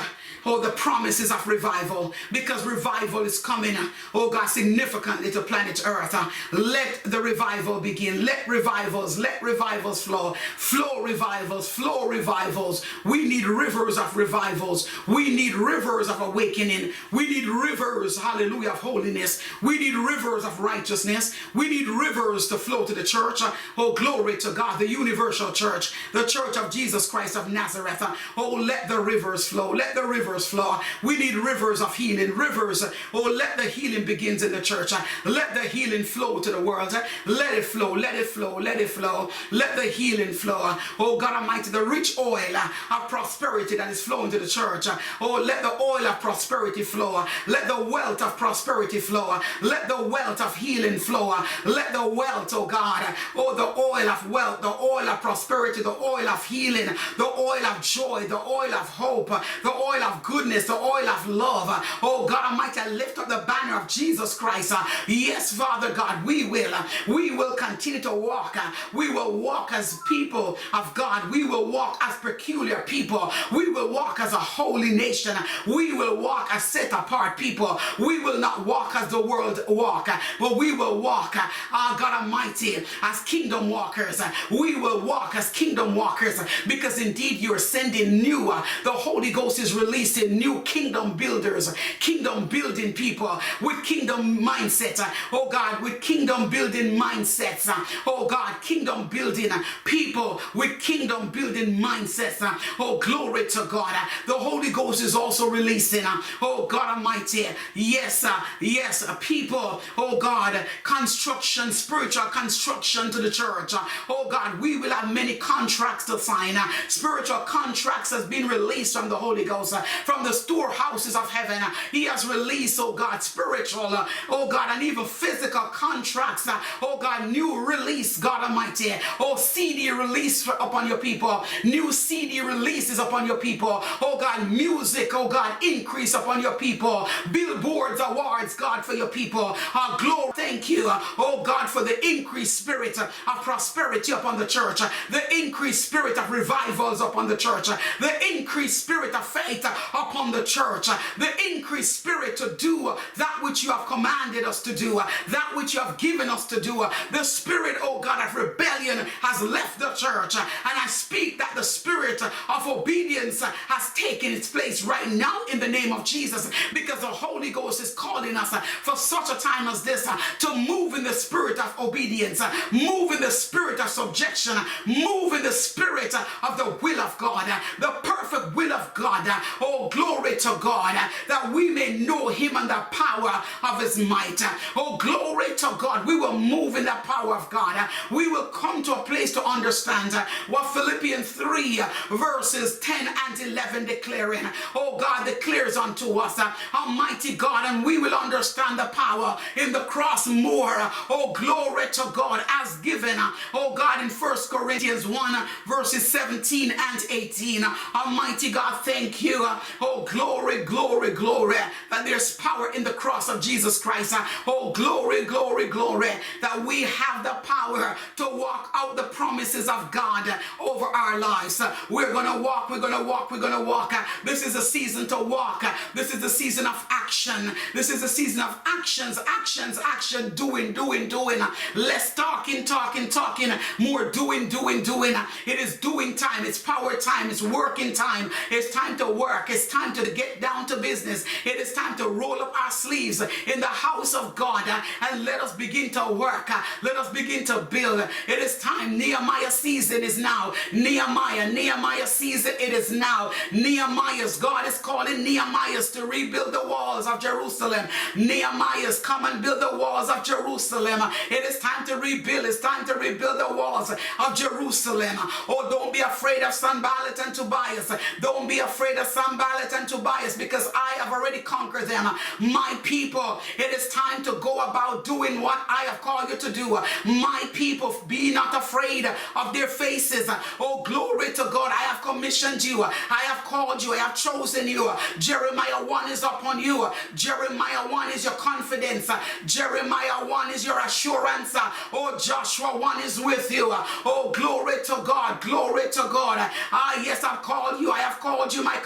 [0.46, 3.76] oh, the promises of revival because revival is coming,
[4.14, 6.14] oh God, significantly to planet Earth.
[6.52, 8.24] Let the revival begin.
[8.24, 10.35] Let revivals, let revivals flow.
[10.57, 12.85] Flow revivals, flow revivals.
[13.04, 14.88] We need rivers of revivals.
[15.07, 16.92] We need rivers of awakening.
[17.12, 19.42] We need rivers, hallelujah, of holiness.
[19.62, 21.35] We need rivers of righteousness.
[21.54, 23.40] We need rivers to flow to the church.
[23.76, 28.02] Oh, glory to God, the universal church, the church of Jesus Christ of Nazareth.
[28.37, 29.70] Oh, let the rivers flow.
[29.72, 30.04] Let the
[30.35, 30.81] rivers flow.
[31.03, 32.37] We need rivers of healing.
[32.37, 32.85] Rivers.
[33.12, 34.92] Oh, let the healing begins in the church.
[35.25, 36.92] Let the healing flow to the world.
[37.27, 37.92] Let it flow.
[37.92, 38.59] Let it flow.
[38.59, 39.31] Let it flow.
[39.53, 40.77] Let the healing flow.
[40.99, 44.88] Oh, God Almighty, the rich oil of prosperity that is flowing to the church.
[45.20, 47.25] Oh, let the oil of prosperity flow.
[47.47, 49.38] Let the wealth of prosperity flow.
[49.62, 51.35] Let the wealth of healing flow.
[51.64, 55.97] Let the wealth, oh God, oh, the oil of wealth, the oil of prosperity, the
[55.97, 59.29] oil of healing, the oil of joy, the oil of hope,
[59.62, 61.69] the oil of goodness, the oil of love.
[62.03, 64.73] Oh God Almighty, I lift up the banner of Jesus Christ.
[65.07, 66.75] Yes, Father God, we will.
[67.07, 68.57] We will continue to walk.
[68.93, 71.31] We will walk as people of God.
[71.31, 73.33] We will walk as peculiar people.
[73.53, 75.37] We will walk as a holy nation.
[75.67, 77.79] We will walk as set apart people.
[77.99, 80.09] We will not walk as the world walk,
[80.41, 84.21] but we will walk, uh, God Almighty, as kingdom walkers.
[84.51, 88.47] We will walk as kingdom walkers because indeed you're sending new.
[88.85, 89.75] The Holy Ghost is
[90.16, 95.00] releasing new kingdom builders, kingdom building people with kingdom mindset.
[95.00, 97.68] Uh, oh God, with kingdom building mindsets.
[97.68, 99.50] Uh, oh God, kingdom building
[99.85, 102.38] people with kingdom building mindsets.
[102.79, 103.94] Oh, glory to God.
[104.27, 106.05] The Holy Ghost is also releasing.
[106.42, 107.46] Oh God Almighty.
[107.74, 108.24] Yes,
[108.61, 109.81] yes, people.
[109.96, 113.74] Oh God, construction, spiritual construction to the church.
[114.09, 116.57] Oh God, we will have many contracts to sign.
[116.88, 121.62] Spiritual contracts has been released from the Holy Ghost, from the storehouses of heaven.
[121.90, 126.48] He has released, oh God, spiritual, uh, oh God, and even physical contracts.
[126.48, 128.92] Uh, oh God, new release, God Almighty.
[129.20, 131.44] Oh, CD release upon your people.
[131.64, 133.80] New CD releases upon your people.
[134.00, 137.07] Oh God, music, oh God, increase upon your people.
[137.33, 139.57] Billboards, awards, God, for your people.
[139.74, 140.87] Our glory, thank you,
[141.18, 143.11] oh God, for the increased spirit of
[143.42, 144.80] prosperity upon the church,
[145.11, 147.68] the increased spirit of revivals upon the church,
[148.00, 152.99] the increased spirit of faith upon the church, uh, the increased spirit to do uh,
[153.16, 156.47] that which you have commanded us to do, uh, that which you have given us
[156.47, 156.87] to do.
[157.12, 161.64] The spirit, oh God, of rebellion has left the church, and I speak that the
[161.64, 167.01] spirit of obedience has taken its place right now in the name of Jesus because
[167.01, 170.09] the Holy Ghost is calling us for such a time as this
[170.40, 172.40] to move in the spirit of obedience,
[172.73, 177.51] move in the spirit of subjection, move in the spirit of the will of God,
[177.79, 179.27] the perfect will of God.
[179.61, 180.95] Oh, Oh, glory to God,
[181.27, 184.41] that we may know Him and the power of His might.
[184.77, 187.89] Oh, glory to God, we will move in the power of God.
[188.13, 190.15] We will come to a place to understand
[190.47, 194.47] what Philippians 3 verses 10 and 11 declaring.
[194.77, 196.39] Oh, God declares unto us,
[196.73, 200.77] Almighty God, and we will understand the power in the cross more.
[201.11, 203.17] Oh, glory to God, as given,
[203.53, 207.65] oh God, in First Corinthians 1, verses 17 and 18.
[207.97, 209.45] Almighty God, thank you.
[209.81, 211.57] Oh, glory, glory, glory,
[211.90, 214.14] that there's power in the cross of Jesus Christ.
[214.46, 219.90] Oh, glory, glory, glory, that we have the power to walk out the promises of
[219.90, 221.61] God over our lives.
[221.90, 223.94] We're going to walk, we're going to walk, we're going to walk.
[224.24, 225.64] This is a season to walk.
[225.94, 227.53] This is a season of action.
[227.74, 231.40] This is a season of actions, actions, action, doing, doing, doing.
[231.74, 235.14] Less talking, talking, talking, more doing, doing, doing.
[235.46, 236.44] It is doing time.
[236.44, 237.31] It's power time.
[237.31, 238.31] It's working time.
[238.50, 239.50] It's time to work.
[239.55, 241.25] It's time to get down to business.
[241.45, 245.25] It is time to roll up our sleeves in the house of God uh, and
[245.25, 246.51] let us begin to work.
[246.51, 248.01] Uh, let us begin to build.
[248.27, 248.99] It is time.
[248.99, 250.55] Nehemiah season is now.
[250.73, 253.31] Nehemiah, Nehemiah season it is now.
[253.53, 257.87] Nehemiah's God is calling Nehemiah's to rebuild the walls of Jerusalem.
[258.17, 261.01] Nehemiah's come and build the walls of Jerusalem.
[261.31, 262.45] It is time to rebuild.
[262.45, 265.17] It's time to rebuild the walls of Jerusalem.
[265.49, 267.93] Oh, don't be afraid of Sanballat and Tobias.
[268.21, 272.04] Don't be afraid of Sanballat and Tobias because I have already conquered them.
[272.40, 276.52] My people, it is time to go about doing what I have called you to
[276.52, 276.78] do.
[277.04, 280.28] My people, be not afraid of their faces.
[280.59, 281.70] Oh, glory to God.
[281.70, 282.83] I have commissioned you.
[282.85, 283.92] I have called you.
[283.92, 284.90] I have chosen you.
[285.18, 286.88] Jeremiah 1 is upon you.
[287.14, 289.11] Jeremiah 1 is your confidence.
[289.46, 291.54] Jeremiah 1 is your assurance.
[291.92, 293.68] Oh, Joshua 1 is with you.
[294.04, 295.40] Oh, glory to God.
[295.40, 296.38] Glory to God.
[296.72, 297.90] Ah, yes, I've called you.
[297.90, 298.76] I have called you my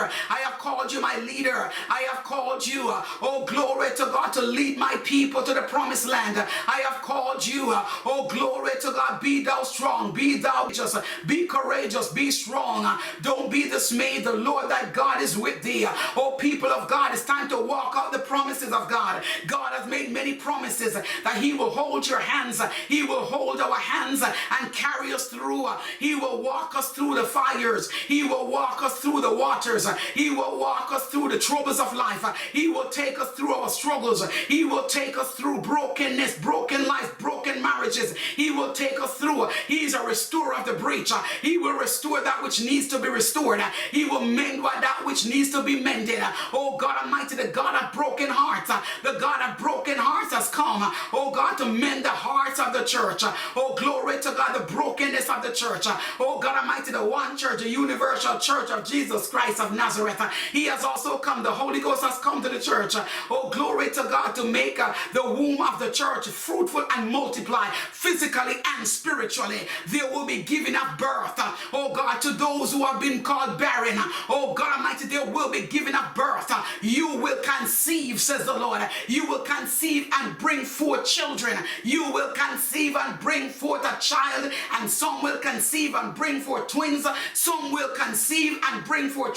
[0.00, 1.70] I have called you my leader.
[1.88, 2.90] I have called you.
[2.90, 6.36] Uh, oh, glory to God to lead my people to the promised land.
[6.38, 7.72] I have called you.
[7.72, 9.20] Uh, oh, glory to God.
[9.20, 10.12] Be thou strong.
[10.12, 10.96] Be thou just.
[10.96, 12.12] Uh, be courageous.
[12.12, 12.98] Be strong.
[13.22, 14.24] Don't be dismayed.
[14.24, 15.86] The Lord thy God is with thee.
[16.16, 19.22] Oh, people of God, it's time to walk out the promises of God.
[19.46, 22.60] God has made many promises that He will hold your hands.
[22.88, 25.68] He will hold our hands and carry us through.
[25.98, 27.90] He will walk us through the fires.
[27.90, 29.81] He will walk us through the waters.
[30.14, 32.24] He will walk us through the troubles of life.
[32.52, 34.28] He will take us through our struggles.
[34.48, 38.16] He will take us through brokenness, broken life, broken marriages.
[38.16, 39.48] He will take us through.
[39.68, 41.12] He is a restorer of the breach.
[41.40, 43.60] He will restore that which needs to be restored.
[43.90, 46.20] He will mend that which needs to be mended.
[46.52, 48.70] Oh God Almighty, the God of broken hearts,
[49.02, 50.92] the God of broken hearts has come.
[51.12, 53.22] Oh God, to mend the hearts of the church.
[53.56, 55.86] Oh glory to God, the brokenness of the church.
[56.20, 60.20] Oh God Almighty, the one church, the universal church of Jesus Christ of Nazareth.
[60.52, 61.42] He has also come.
[61.42, 62.94] The Holy Ghost has come to the church.
[63.30, 67.66] Oh glory to God to make uh, the womb of the church fruitful and multiply
[67.92, 69.60] physically and spiritually.
[69.88, 71.34] There will be giving of birth.
[71.72, 73.96] Oh God, to those who have been called barren.
[74.28, 76.52] Oh God Almighty, there will be giving of birth.
[76.80, 78.82] You will conceive, says the Lord.
[79.06, 81.56] You will conceive and bring forth children.
[81.84, 86.68] You will conceive and bring forth a child, and some will conceive and bring forth
[86.68, 87.06] twins.
[87.34, 89.34] Some will conceive and bring forth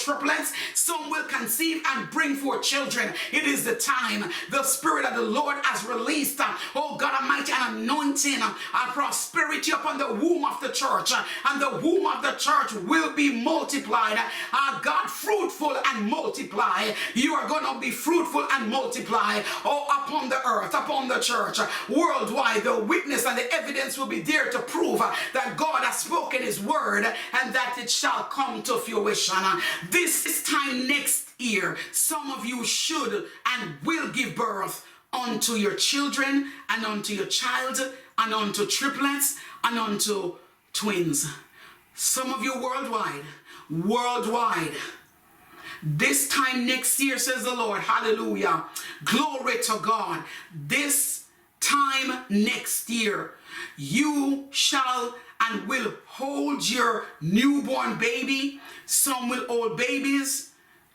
[0.74, 3.14] Some will conceive and bring forth children.
[3.32, 7.52] It is the time the Spirit of the Lord has released, uh, oh God Almighty,
[7.52, 12.06] an anointing, uh, a prosperity upon the womb of the church, uh, and the womb
[12.06, 14.18] of the church will be multiplied.
[14.54, 16.92] Our God, fruitful and multiply.
[17.14, 21.60] You are going to be fruitful and multiply, oh, upon the earth, upon the church,
[21.90, 22.64] worldwide.
[22.64, 25.00] The witness and the evidence will be there to prove
[25.34, 29.36] that God has spoken His word and that it shall come to fruition.
[29.90, 31.78] This is time next year.
[31.92, 37.80] Some of you should and will give birth unto your children and unto your child
[38.18, 40.36] and unto triplets and unto
[40.74, 41.28] twins.
[41.96, 43.24] Some of you worldwide,
[43.70, 44.74] worldwide.
[45.82, 48.66] This time next year, says the Lord, hallelujah.
[49.04, 50.24] Glory to God.
[50.54, 51.26] This
[51.60, 53.32] time next year,
[53.78, 58.60] you shall and will hold your newborn baby.
[58.86, 60.52] Some will hold babies,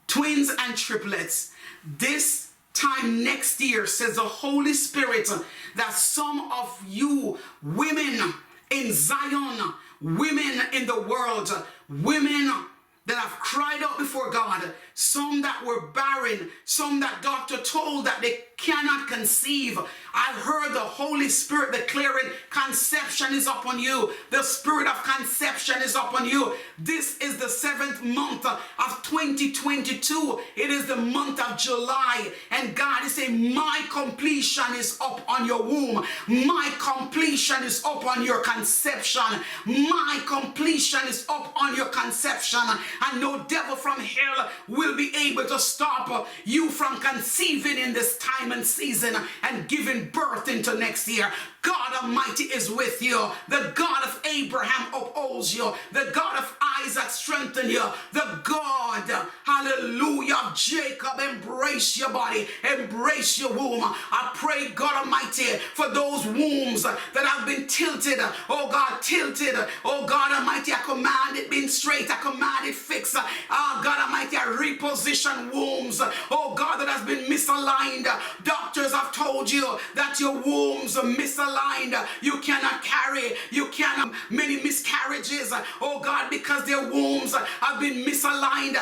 [0.07, 1.53] twins, and triplets.
[1.85, 5.29] This time next year, says the Holy Spirit,
[5.77, 8.35] that some of you women
[8.71, 11.51] in Zion, women in the world,
[11.89, 12.67] women
[13.07, 18.21] that have cried out before God, some that were barren, some that doctor told that
[18.23, 19.79] they cannot conceive.
[20.13, 24.13] I heard the Holy Spirit declaring conception is upon you.
[24.31, 26.55] The spirit of conception is upon you.
[26.79, 30.41] This is the seventh month of 2022.
[30.57, 32.33] It is the month of July.
[32.51, 36.05] And God is saying, My completion is up on your womb.
[36.27, 39.23] My completion is up on your conception.
[39.65, 42.61] My completion is up on your conception.
[43.07, 48.19] And no devil from hell will be able to stop you from conceiving in this
[48.19, 51.31] time and season and giving birth into next year.
[51.63, 53.31] God Almighty is with you.
[53.49, 55.75] The God of Abraham upholds you.
[55.93, 57.83] The God of Isaac strengthen you.
[58.13, 59.11] The God,
[59.45, 62.49] hallelujah, Jacob embrace your body,
[62.79, 63.83] embrace your womb.
[63.83, 68.19] I pray, God Almighty, for those wombs that have been tilted.
[68.49, 69.55] Oh God, tilted.
[69.85, 72.11] Oh God Almighty, I command it being straight.
[72.11, 73.17] I command it fixed.
[73.17, 76.01] Oh God Almighty, I reposition wombs.
[76.31, 78.07] Oh God, that has been misaligned.
[78.45, 82.07] Doctors have told you that your wombs are misaligned misaligned.
[82.21, 83.35] You cannot carry.
[83.51, 85.53] You cannot many miscarriages.
[85.81, 88.79] Oh God, because their wombs have been misaligned.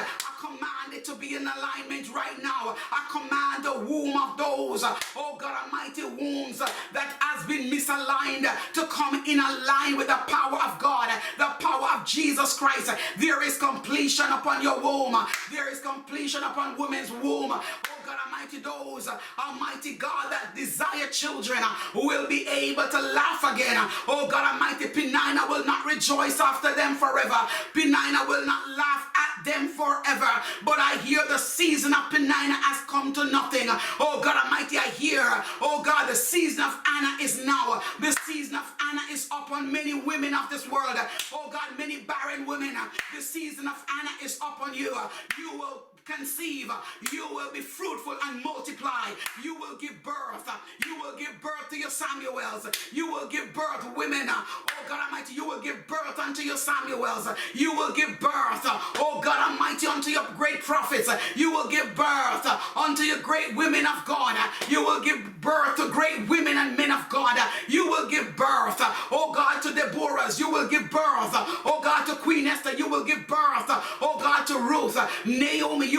[0.98, 2.74] It to be in alignment right now.
[2.90, 8.86] I command the womb of those, oh God Almighty, wombs that has been misaligned to
[8.88, 12.90] come in line with the power of God, the power of Jesus Christ.
[13.16, 15.14] There is completion upon your womb.
[15.52, 17.52] There is completion upon women's womb.
[17.52, 21.62] Oh God Almighty, those, Almighty God, that desire children
[21.94, 23.76] will be able to laugh again.
[24.08, 27.38] Oh God Almighty, Penina will not rejoice after them forever.
[27.72, 30.30] Penina will not laugh at them forever.
[30.64, 33.68] But I hear the season of Penina has come to nothing.
[34.00, 35.22] Oh God Almighty, I hear,
[35.60, 37.82] oh God, the season of Anna is now.
[38.00, 40.96] The season of Anna is upon many women of this world.
[41.32, 42.76] Oh God, many barren women.
[43.14, 44.96] The season of Anna is upon you.
[45.38, 46.70] You will conceive,
[47.12, 49.10] you will be fruitful and multiply.
[49.42, 50.48] You will give birth.
[50.86, 52.66] You will give birth to your Samuels.
[52.92, 54.26] You will give birth, women.
[54.28, 54.44] Oh
[54.88, 57.28] God Almighty, you will give birth unto your Samuels.
[57.54, 58.64] You will give birth,
[58.96, 61.08] oh God Almighty, unto your great prophets.
[61.36, 62.46] You will give birth
[62.76, 64.36] unto your great women of God.
[64.68, 67.38] You will give birth to great women and men of God.
[67.68, 68.76] You will give birth,
[69.10, 70.38] oh God, to Deborahs.
[70.38, 71.32] You will give birth,
[71.64, 72.74] oh God, to Queen Esther.
[72.74, 73.68] You will give birth,
[74.00, 74.96] oh God, to Ruth.
[75.26, 75.97] Naomi, you,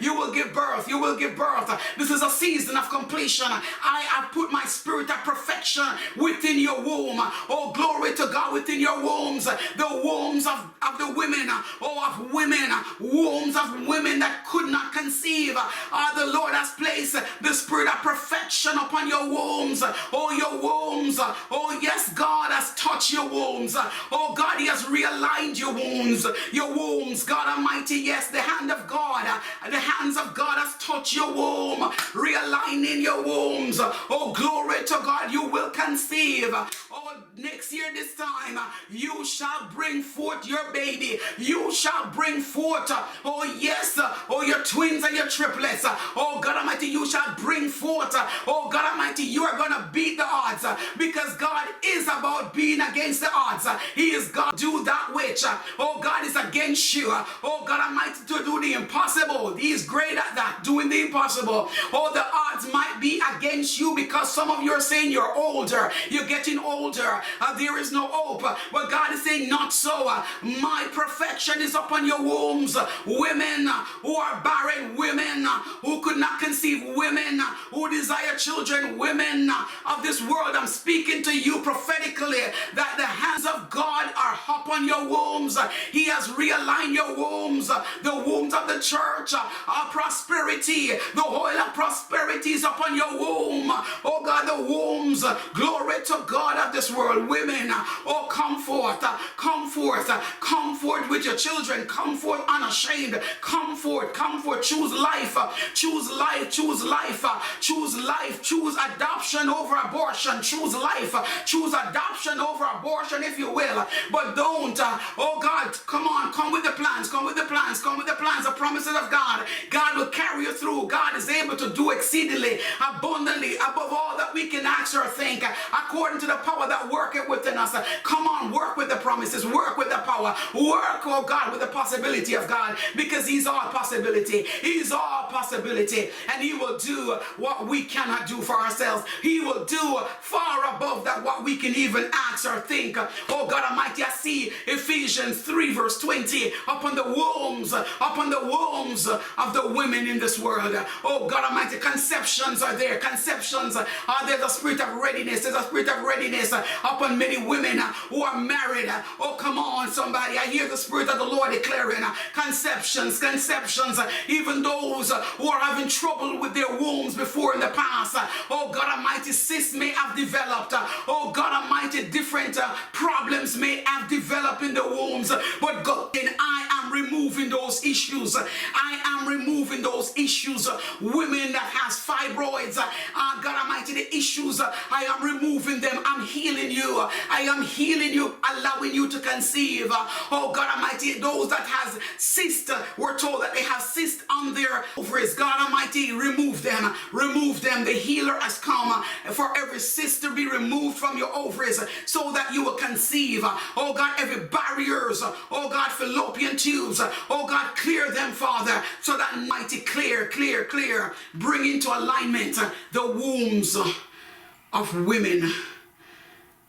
[0.00, 0.88] you will give birth.
[0.88, 1.70] You will give birth.
[1.98, 3.46] This is a season of completion.
[3.48, 5.84] I have put my spirit of perfection
[6.16, 7.18] within your womb.
[7.48, 9.44] Oh, glory to God within your wombs.
[9.44, 11.48] The wombs of, of the women,
[11.80, 12.70] oh, of women,
[13.00, 15.56] wombs of women that could not conceive.
[15.56, 19.82] Uh, the Lord has placed the spirit of perfection upon your wombs.
[20.12, 21.18] Oh, your wombs.
[21.50, 23.76] Oh, yes, God has touched your wombs.
[24.12, 26.26] Oh, God, He has realigned your wombs.
[26.52, 27.96] Your wombs, God Almighty.
[27.96, 29.26] Yes, the hand of God,
[29.68, 33.78] the hands of God has touched your womb, realigning your wombs.
[33.80, 36.54] Oh, glory to God, you will conceive.
[36.92, 38.58] Oh, next year, this time,
[38.90, 41.18] you shall bring forth your baby.
[41.38, 42.90] You shall bring forth,
[43.24, 45.84] oh, yes, oh, your twins and your triplets.
[45.84, 48.14] Oh, God Almighty, you shall bring forth,
[48.46, 50.64] oh, God Almighty, you are going to beat the odds
[50.98, 53.66] because God is about being against the odds.
[53.94, 55.44] He is God, do that which,
[55.78, 57.08] oh, God is against you.
[57.10, 59.19] Oh, God Almighty, to do the impossible.
[59.58, 61.68] He is great at that, doing the impossible.
[61.92, 65.90] Oh, the odds might be against you because some of you are saying you're older,
[66.08, 68.42] you're getting older, uh, there is no hope.
[68.72, 70.08] But God is saying, not so.
[70.08, 72.76] Uh, my perfection is upon your wombs.
[73.06, 73.68] Women
[74.02, 75.46] who are barren, women
[75.82, 77.40] who could not conceive, women
[77.70, 79.50] who desire children, women
[79.86, 80.54] of this world.
[80.54, 82.40] I'm speaking to you prophetically
[82.74, 85.58] that the hands of God are upon your wombs.
[85.92, 91.58] He has realigned your wombs, the wombs of the church, Uh, our prosperity, the oil
[91.58, 93.70] of prosperity is upon your womb.
[94.04, 97.28] Oh God, the wombs, glory to God of this world.
[97.28, 100.08] Women, uh, oh come forth, uh, come forth,
[100.40, 105.36] come forth with your children, come forth unashamed, come forth, come forth, choose life,
[105.74, 112.64] choose life, choose life, choose life, choose adoption over abortion, choose life, choose adoption over
[112.78, 114.78] abortion if you will, but don't,
[115.18, 118.14] oh God, come on, come with the plans, come with the plans, come with the
[118.14, 119.46] plans, the promises of God.
[119.70, 120.88] God will carry you through.
[120.88, 125.44] God is able to do exceedingly, abundantly, above all that we can ask or think,
[125.72, 127.74] according to the power that worketh within us.
[128.02, 131.66] Come on, work with the promises, work with the power, work, oh God, with the
[131.68, 134.42] possibility of God, because He's all possibility.
[134.60, 139.04] He's all possibility, and He will do what we cannot do for ourselves.
[139.22, 142.96] He will do far above that what we can even ask or think.
[143.28, 148.89] Oh God Almighty, I see Ephesians 3, verse 20, upon the wombs, upon the wombs
[148.90, 150.74] of the women in this world.
[151.04, 152.98] Oh God Almighty, conceptions are there.
[152.98, 153.86] Conceptions are
[154.26, 154.38] there.
[154.38, 155.42] The spirit of readiness.
[155.42, 157.78] There's a spirit of readiness upon many women
[158.08, 158.90] who are married.
[159.20, 160.38] Oh, come on, somebody.
[160.38, 162.02] I hear the spirit of the Lord declaring
[162.34, 168.16] conceptions, conceptions, even those who are having trouble with their wombs before in the past.
[168.50, 170.72] Oh God Almighty, cysts may have developed.
[171.06, 175.30] Oh God Almighty, different uh, problems may have developed in the wombs.
[175.60, 178.36] But God, and I am removing those issues.
[178.82, 180.68] I am removing those issues.
[181.00, 186.02] Women that has fibroids, uh, God Almighty, the issues, I am removing them.
[186.06, 187.08] I'm healing you.
[187.30, 189.88] I am healing you, allowing you to conceive.
[189.90, 194.84] Oh God Almighty, those that has cyst, we're told that they have cyst on their
[194.96, 195.34] ovaries.
[195.34, 196.94] God Almighty, remove them.
[197.12, 197.84] Remove them.
[197.84, 199.02] The healer has come
[199.32, 203.42] for every cyst to be removed from your ovaries so that you will conceive.
[203.76, 209.46] Oh God, every barriers, oh God, fallopian tubes, oh God, clear them, Father, so that
[209.48, 212.58] mighty clear, clear, clear, bring into alignment
[212.92, 215.52] the wombs of women.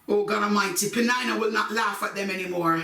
[0.07, 2.83] Oh God Almighty, Penina will not laugh at them anymore.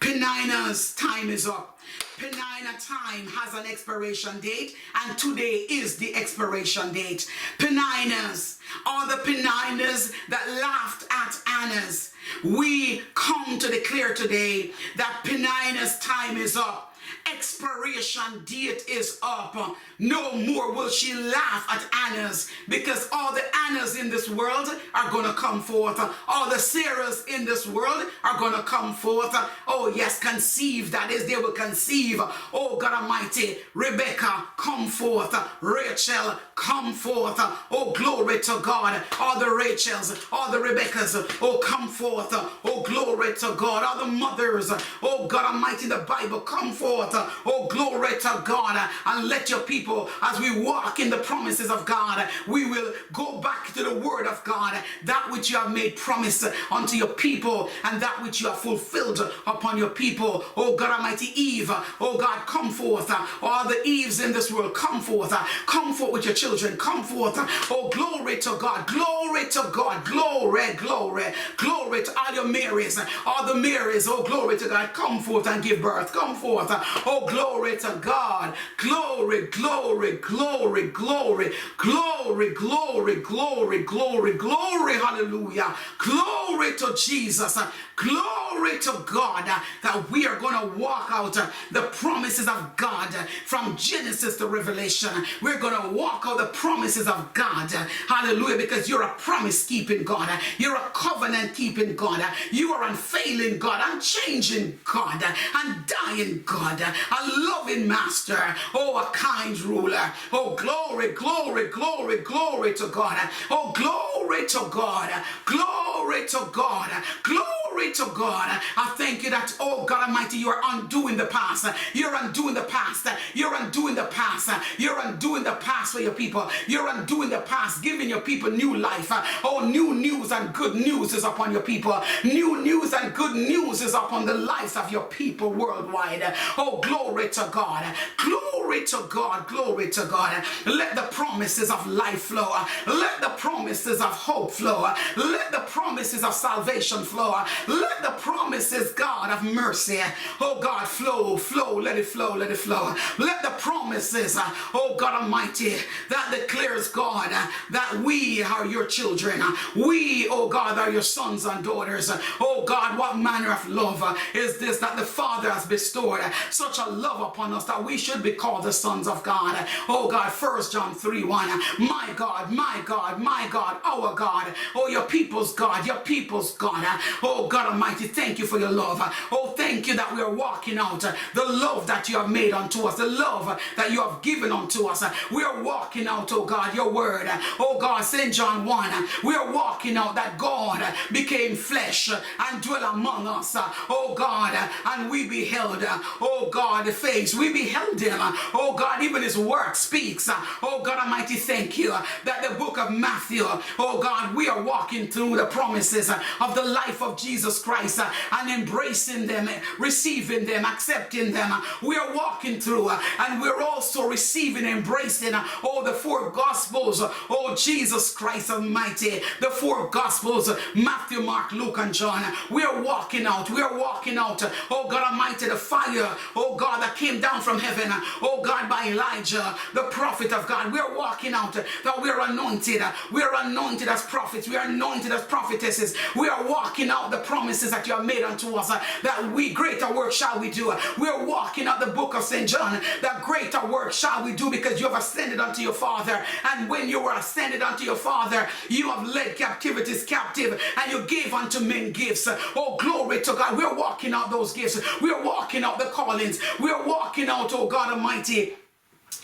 [0.00, 1.78] Penina's time is up.
[2.16, 7.28] Penina time has an expiration date, and today is the expiration date.
[7.58, 12.12] Peninas, all the Peninas that laughed at Anna's,
[12.44, 16.93] we come to declare today that Penina's time is up
[17.32, 19.56] expiration date is up.
[19.98, 25.10] No more will she laugh at Annas because all the Annas in this world are
[25.10, 25.98] going to come forth.
[26.28, 29.34] All the Sarahs in this world are going to come forth.
[29.66, 30.90] Oh, yes, conceive.
[30.90, 32.20] That is, they will conceive.
[32.52, 33.58] Oh, God Almighty.
[33.74, 35.34] Rebecca, come forth.
[35.60, 37.36] Rachel, come forth.
[37.70, 39.02] Oh, glory to God.
[39.18, 42.28] All the Rachels, all the Rebeccas, oh, come forth.
[42.32, 43.82] Oh, glory to God.
[43.82, 44.70] All the mothers,
[45.02, 47.10] oh, God Almighty, the Bible, come forth.
[47.12, 48.90] Oh, glory to God.
[49.06, 53.40] And let your people, as we walk in the promises of God, we will go
[53.40, 57.68] back to the word of God, that which you have made promise unto your people,
[57.84, 60.44] and that which you have fulfilled upon your people.
[60.56, 63.10] Oh, God Almighty, Eve, oh God, come forth.
[63.42, 65.32] All the Eves in this world, come forth.
[65.66, 66.76] Come forth with your children.
[66.76, 67.36] Come forth.
[67.70, 68.86] Oh, glory to God.
[68.86, 70.04] Glory to God.
[70.04, 71.24] Glory, glory,
[71.56, 72.98] glory to all your Marys.
[73.24, 74.92] All the Marys, oh, glory to God.
[74.92, 76.12] Come forth and give birth.
[76.12, 76.68] Come forth.
[77.06, 78.54] Oh, glory to God.
[78.76, 84.94] Glory, glory, glory, glory, glory, glory, glory, glory, glory.
[84.98, 85.74] Hallelujah.
[85.98, 87.58] Glory to Jesus.
[87.96, 88.43] Glory
[88.84, 91.38] to God that we are going to walk out
[91.72, 93.08] the promises of God
[93.46, 95.10] from Genesis to Revelation.
[95.40, 97.70] We're going to walk out the promises of God.
[98.08, 98.58] Hallelujah.
[98.58, 100.28] Because you're a promise keeping God.
[100.58, 102.22] You're a covenant keeping God.
[102.52, 105.24] You are unfailing God, unchanging God,
[105.54, 108.54] undying God, a loving master.
[108.74, 110.12] Oh, a kind ruler.
[110.30, 113.18] Oh, glory, glory, glory, glory to God.
[113.50, 115.10] Oh, glory to God.
[115.46, 116.90] Glory to God.
[117.22, 117.63] Glory
[117.94, 118.60] to God.
[118.76, 121.66] I thank you that, oh God Almighty, you are undoing the past.
[121.92, 123.06] You're undoing the past.
[123.34, 124.50] You're undoing the past.
[124.78, 126.50] You're undoing the past for your people.
[126.66, 129.08] You're undoing the past, giving your people new life.
[129.44, 132.00] Oh, new news and good news is upon your people.
[132.24, 136.22] New news and good news is upon the lives of your people worldwide.
[136.56, 137.94] Oh, glory to God.
[138.16, 139.46] Glory to God.
[139.46, 140.44] Glory to God.
[140.66, 142.50] Let the promises of life flow.
[142.86, 144.92] Let the promises of hope flow.
[145.16, 147.34] Let the promises of salvation flow.
[147.68, 150.00] Let the promises, God, of mercy,
[150.40, 152.94] oh God, flow, flow, let it flow, let it flow.
[153.18, 154.42] Let the promises, uh,
[154.74, 155.76] oh God Almighty,
[156.10, 159.42] that declares, God, uh, that we are your children.
[159.74, 162.10] We, oh God, are your sons and daughters.
[162.40, 166.20] Oh God, what manner of love uh, is this that the Father has bestowed?
[166.50, 169.66] Such a love upon us that we should be called the sons of God.
[169.88, 171.48] Oh God, First John 3 1.
[171.80, 174.54] My God, my God, my God, our God.
[174.74, 176.84] Oh, your people's God, your people's God.
[177.22, 179.00] Oh God Almighty, thank you for your love.
[179.32, 182.84] Oh, thank you that we are walking out the love that you have made unto
[182.84, 185.02] us, the love that you have given unto us.
[185.30, 187.28] We are walking out, oh God, your word.
[187.58, 188.32] Oh God, St.
[188.32, 190.82] John 1, we are walking out that God
[191.12, 193.54] became flesh and dwell among us.
[193.88, 195.84] Oh God, and we beheld,
[196.20, 197.34] oh God, the face.
[197.34, 198.18] We beheld him.
[198.54, 200.28] Oh God, even his work speaks.
[200.62, 201.90] Oh God Almighty, thank you
[202.24, 203.44] that the book of Matthew,
[203.78, 208.10] oh God, we are walking through the promises of the life of Jesus Christ uh,
[208.32, 211.62] and embracing them, receiving them, accepting them.
[211.82, 217.00] We are walking through uh, and we're also receiving, embracing uh, all the four gospels.
[217.02, 222.22] Oh, Jesus Christ Almighty, the four gospels Matthew, Mark, Luke, and John.
[222.50, 223.50] We are walking out.
[223.50, 224.42] We are walking out.
[224.70, 227.90] Oh, God Almighty, the fire, oh God, that came down from heaven.
[228.22, 230.72] Oh, God, by Elijah, the prophet of God.
[230.72, 232.82] We are walking out that we are anointed.
[233.12, 234.48] We are anointed as prophets.
[234.48, 235.94] We are anointed as prophetesses.
[236.16, 239.52] We are walking out the promises that you have made unto us, uh, that we
[239.52, 240.72] greater work shall we do.
[240.96, 242.48] We're walking out the book of St.
[242.48, 246.24] John, that greater work shall we do because you have ascended unto your Father.
[246.48, 251.04] And when you were ascended unto your Father, you have led captivities captive and you
[251.08, 252.28] gave unto men gifts.
[252.54, 253.58] Oh, glory to God.
[253.58, 254.80] We're walking out those gifts.
[255.02, 256.38] We're walking out the callings.
[256.60, 258.52] We're walking out, oh God Almighty,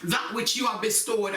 [0.03, 1.37] that which you have bestowed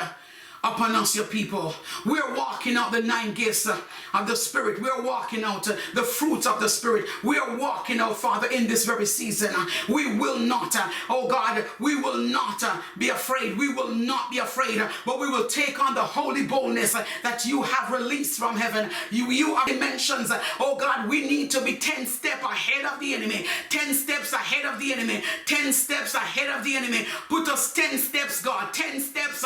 [0.63, 1.75] upon us, your people.
[2.05, 4.81] We're walking out the nine gifts of the Spirit.
[4.81, 7.05] We're walking out the fruits of the Spirit.
[7.21, 9.53] We're walking out, Father, in this very season.
[9.89, 10.75] We will not,
[11.09, 12.63] oh God, we will not
[12.97, 13.57] be afraid.
[13.57, 16.93] We will not be afraid, but we will take on the holy boldness
[17.23, 18.89] that you have released from heaven.
[19.11, 20.31] You, you are dimensions.
[20.59, 24.65] Oh God, we need to be 10 steps ahead of the enemy, 10 steps ahead
[24.65, 27.05] of the enemy, 10 steps ahead of the enemy.
[27.27, 29.43] Put us 10 steps, God, 10 steps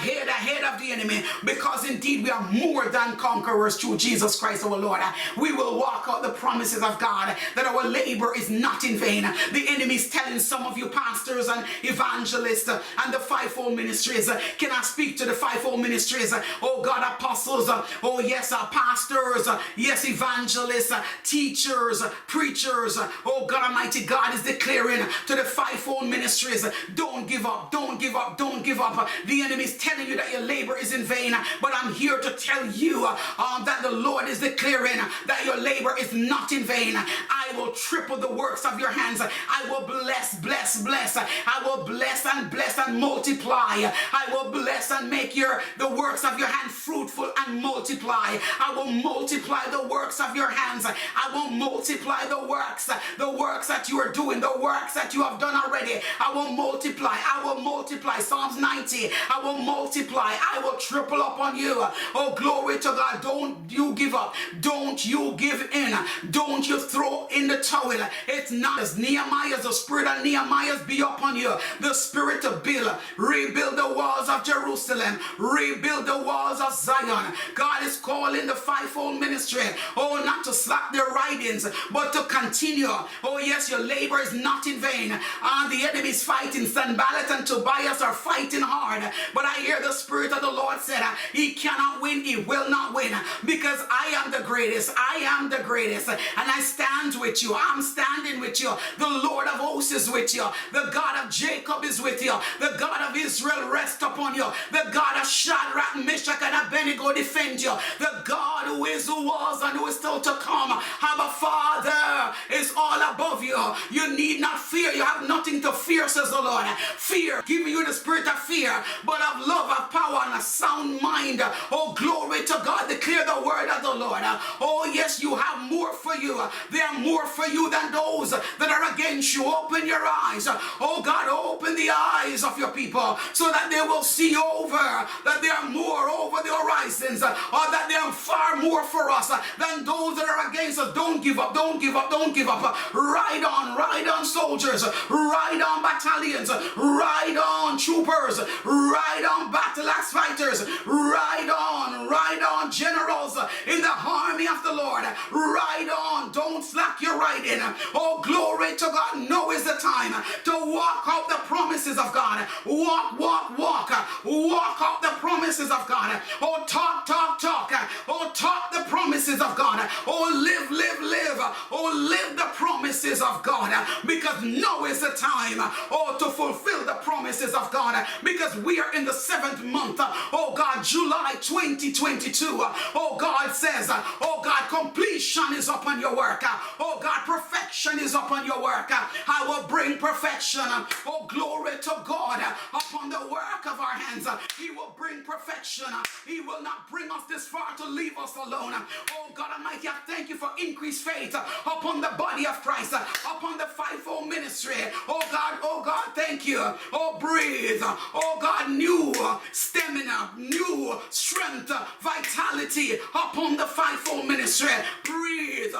[0.00, 4.64] ahead, ahead of the enemy because indeed we are more than conquerors through Jesus Christ
[4.64, 5.00] our Lord.
[5.38, 9.22] We will walk out the promises of God that our labor is not in vain.
[9.52, 14.30] The enemy is telling some of you pastors and evangelists and the fivefold ministries.
[14.58, 16.32] Can I speak to the fivefold ministries?
[16.62, 17.68] Oh God, apostles.
[18.02, 19.48] Oh yes, uh, pastors.
[19.76, 22.98] Yes, evangelists, uh, teachers, uh, preachers.
[23.24, 28.16] Oh God Almighty, God is declaring to the fivefold ministries, don't give up, don't give
[28.16, 29.08] up, don't give up.
[29.26, 31.34] The enemy is telling you that your labor is in vain.
[31.60, 35.94] But I'm here to tell you um, that the Lord is declaring that your labor
[35.98, 36.94] is not in vain.
[36.96, 39.20] I will triple the works of your hands.
[39.20, 41.16] I will bless, bless, bless.
[41.16, 43.90] I will bless and bless and multiply.
[44.12, 48.38] I will bless and make your the works of your hand fruitful and multiply.
[48.60, 50.86] I will multiply the works of your hands.
[50.86, 55.22] I will multiply the works, the works that you are doing, the works that you
[55.22, 56.00] have done already.
[56.20, 57.16] I will multiply.
[57.16, 58.18] I will multiply.
[58.18, 59.10] Psalms 90.
[59.30, 59.79] I will multiply.
[59.88, 61.84] I will triple up on you.
[62.14, 63.22] Oh, glory to God.
[63.22, 64.34] Don't you give up.
[64.60, 65.96] Don't you give in.
[66.30, 67.92] Don't you throw in the towel.
[68.28, 71.54] It's not as Nehemiah's, the spirit of Nehemiah's be upon you.
[71.80, 77.34] The spirit to build, rebuild the walls of Jerusalem, rebuild the walls of Zion.
[77.54, 79.62] God is calling the fivefold ministry,
[79.96, 82.88] oh, not to slack their writings, but to continue.
[83.24, 85.18] Oh, yes, your labor is not in vain.
[85.42, 86.66] Uh, the enemy is fighting.
[86.66, 89.02] Sanballat and Tobias are fighting hard.
[89.34, 92.68] But I hear the Spirit of the Lord said, uh, He cannot win, He will
[92.68, 93.12] not win,
[93.44, 94.92] because I am the greatest.
[94.96, 96.08] I am the greatest.
[96.08, 97.56] And I stand with you.
[97.56, 98.72] I'm standing with you.
[98.98, 100.46] The Lord of hosts is with you.
[100.72, 102.34] The God of Jacob is with you.
[102.58, 104.46] The God of Israel rest upon you.
[104.72, 107.72] The God of Shadrach, Meshach, and Abednego defend you.
[107.98, 110.72] The God who is, who was, and who is still to come.
[110.72, 113.58] Our Father is all above you.
[113.90, 114.90] You need not fear.
[114.92, 116.66] You have nothing to fear, says the Lord.
[116.96, 118.72] Fear, giving you the spirit of fear,
[119.04, 121.42] but of love, of power, and a sound mind.
[121.72, 122.88] Oh, glory to God.
[122.88, 124.22] Declare the word of the Lord.
[124.60, 126.40] Oh, yes, you have more for you.
[126.70, 129.44] There are more for you than those that are against you.
[129.44, 130.46] Open your eyes.
[130.80, 135.40] Oh, God, open the eyes of your people so that they will see over, that
[135.42, 139.84] there are more over the horizons, or that there are far more for us than
[139.84, 140.94] those that are against us.
[140.94, 141.54] Don't give up.
[141.54, 142.10] Don't give up.
[142.10, 142.62] Don't give up.
[142.94, 143.76] Ride on.
[143.76, 144.84] Ride on, soldiers.
[145.08, 146.50] Ride on, battalions.
[146.76, 148.40] Ride on, troopers.
[148.64, 150.62] Ride on, battle axe fighters.
[150.86, 152.08] Ride on.
[152.08, 153.36] Ride on, generals
[153.66, 155.04] in the army of the Lord.
[155.30, 156.32] Ride on.
[156.32, 157.60] Don't slack your riding.
[157.94, 159.28] Oh, glory to God.
[159.28, 160.12] Now is the time
[160.44, 162.46] to walk out the promises of God.
[162.66, 163.90] Walk, walk, walk.
[164.24, 166.20] Walk out the promises of God.
[166.40, 167.72] Oh, talk, talk, talk.
[168.08, 169.88] Oh, talk the promises of God.
[170.06, 171.38] Oh, live, live, live.
[171.70, 173.86] Oh, live the promises of God.
[174.06, 175.58] Because now is the time.
[175.90, 178.06] Oh, to fulfill the promises of God.
[178.24, 179.96] Because we are in the seventh month.
[180.32, 182.46] Oh, God, July 2022.
[182.94, 186.42] Oh, God says, Oh, God, completion is upon your work.
[186.78, 188.88] Oh, God, perfection is upon your work.
[188.90, 190.62] I will bring perfection.
[191.06, 194.26] Oh, glory to God upon the work of our hands.
[194.58, 195.86] He will bring perfection.
[196.26, 198.74] He will not bring us this far to leave us alone.
[199.12, 203.58] Oh, God Almighty, I thank you for increased faith upon the body of Christ, upon
[203.58, 204.74] the fivefold ministry.
[205.08, 206.60] Oh, God, oh, God, thank you.
[206.92, 207.82] Oh, breathe.
[207.82, 209.12] Oh, God, new
[209.52, 214.70] stamina, new strength, vitality upon the fivefold ministry.
[215.04, 215.74] Breathe.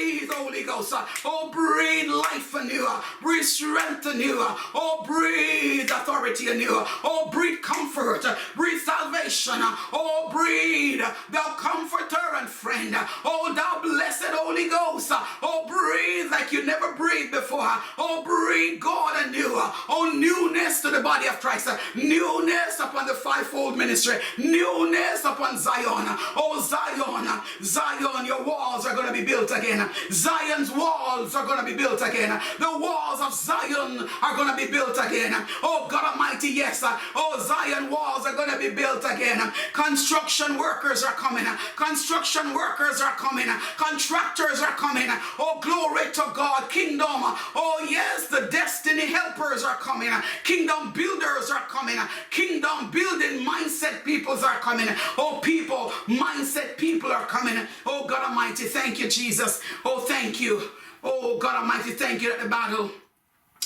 [0.00, 0.94] Breathe, Holy Ghost.
[1.26, 2.88] Oh, breathe life anew.
[3.20, 4.38] Breathe strength anew.
[4.74, 6.84] Oh, breathe authority anew.
[7.04, 8.24] Oh, breathe comfort.
[8.56, 9.60] Breathe salvation.
[9.92, 12.96] Oh, breathe thou comforter and friend.
[13.26, 15.12] Oh, thou blessed Holy Ghost.
[15.42, 17.70] Oh, breathe like you never breathed before.
[17.98, 19.52] Oh, breathe God anew.
[19.52, 21.68] Oh, newness to the body of Christ.
[21.94, 24.16] Newness upon the fivefold ministry.
[24.38, 26.06] Newness upon Zion.
[26.36, 27.42] Oh, Zion.
[27.62, 29.89] Zion, your walls are going to be built again.
[30.12, 32.40] Zion's walls are going to be built again.
[32.58, 35.34] The walls of Zion are going to be built again.
[35.62, 36.82] Oh, God Almighty, yes.
[36.82, 39.52] Oh, Zion walls are going to be built again.
[39.72, 41.44] Construction workers are coming.
[41.76, 43.46] Construction workers are coming.
[43.76, 45.08] Contractors are coming.
[45.38, 46.68] Oh, glory to God.
[46.70, 47.08] Kingdom.
[47.08, 48.28] Oh, yes.
[48.28, 50.10] The destiny helpers are coming.
[50.44, 51.96] Kingdom builders are coming.
[52.30, 54.88] Kingdom building mindset peoples are coming.
[55.18, 57.66] Oh, people, mindset people are coming.
[57.86, 59.60] Oh, God Almighty, thank you, Jesus.
[59.84, 60.62] Oh, thank you.
[61.02, 62.90] Oh, God Almighty, thank you that the battle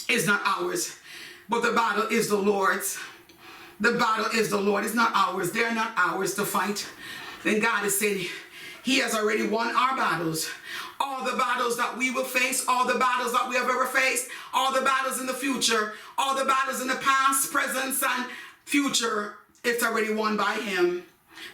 [0.08, 0.96] is not ours,
[1.48, 2.98] but the battle is the Lord's.
[3.80, 4.84] The battle is the Lord.
[4.84, 5.50] It's not ours.
[5.50, 6.86] They're not ours to fight.
[7.42, 8.26] Then God is saying,
[8.84, 10.48] He has already won our battles.
[11.00, 14.28] All the battles that we will face, all the battles that we have ever faced,
[14.54, 18.26] all the battles in the future, all the battles in the past, present, and
[18.64, 19.34] future,
[19.64, 21.02] it's already won by Him.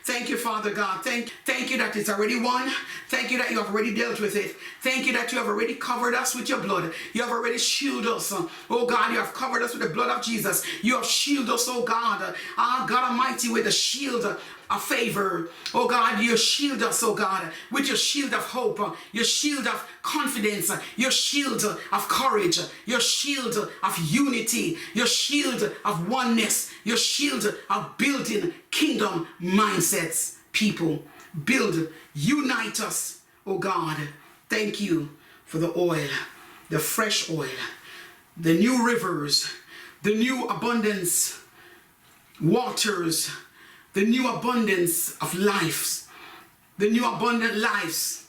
[0.05, 1.05] Thank you, Father God.
[1.05, 2.71] Thank, thank you that it's already won.
[3.09, 4.57] Thank you that you have already dealt with it.
[4.81, 6.93] Thank you that you have already covered us with your blood.
[7.13, 8.33] You have already shielded us.
[8.33, 10.65] Oh God, you have covered us with the blood of Jesus.
[10.83, 12.35] You have shielded us, oh God.
[12.57, 14.25] Ah, God Almighty, with the shield
[14.71, 15.51] of favor.
[15.75, 19.87] Oh God, you shield us, oh God, with your shield of hope, your shield of
[20.03, 27.55] confidence, your shield of courage, your shield of unity, your shield of oneness, your shield
[27.69, 30.37] of building kingdom mindsets.
[30.53, 31.03] People,
[31.45, 33.97] build, unite us, oh God.
[34.49, 35.11] Thank you
[35.45, 36.09] for the oil,
[36.71, 37.49] the fresh oil,
[38.37, 39.49] the new rivers,
[40.03, 41.39] the new abundance
[42.41, 43.31] waters,
[43.93, 46.07] the new abundance of lives,
[46.79, 48.29] the new abundant lives,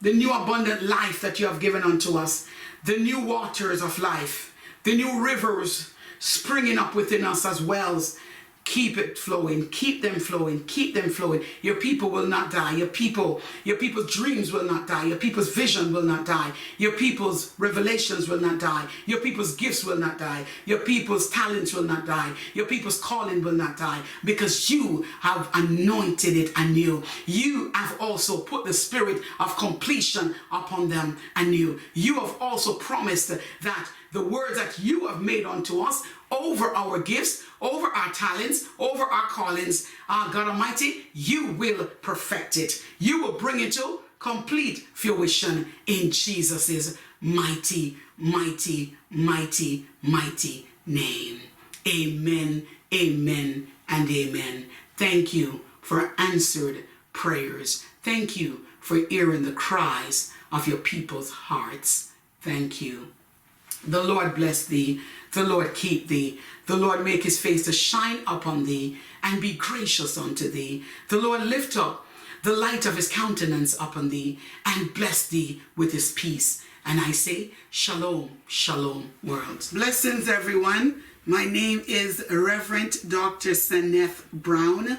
[0.00, 2.46] the new abundant life that you have given unto us,
[2.84, 8.18] the new waters of life, the new rivers springing up within us as wells
[8.68, 9.66] keep it flowing.
[9.70, 10.62] Keep them flowing.
[10.64, 11.42] Keep them flowing.
[11.62, 12.72] Your people will not die.
[12.76, 15.06] Your people your people's dreams will not die.
[15.06, 16.52] Your people's vision will not die.
[16.76, 18.86] Your people's revelations will not die.
[19.06, 20.44] Your people's gifts will not die.
[20.66, 22.34] Your people's talents will not die.
[22.52, 27.02] Your people's calling will not die because you have anointed it anew.
[27.24, 31.80] You have also put the spirit of completion upon them anew.
[31.94, 33.28] You have also promised
[33.62, 38.66] that the words that you have made unto us over our gifts, over our talents,
[38.78, 42.82] over our callings, uh, God Almighty, you will perfect it.
[42.98, 51.40] You will bring it to complete fruition in Jesus' mighty, mighty, mighty, mighty name.
[51.86, 54.66] Amen, amen, and amen.
[54.96, 57.84] Thank you for answered prayers.
[58.02, 62.12] Thank you for hearing the cries of your people's hearts.
[62.40, 63.08] Thank you.
[63.86, 65.00] The Lord bless thee.
[65.32, 66.40] The Lord keep thee.
[66.66, 70.84] The Lord make his face to shine upon thee and be gracious unto thee.
[71.08, 72.06] The Lord lift up
[72.42, 76.64] the light of his countenance upon thee and bless thee with his peace.
[76.84, 79.68] And I say, Shalom, Shalom, world.
[79.72, 81.02] Blessings, everyone.
[81.26, 83.50] My name is Reverend Dr.
[83.50, 84.98] Seneth Brown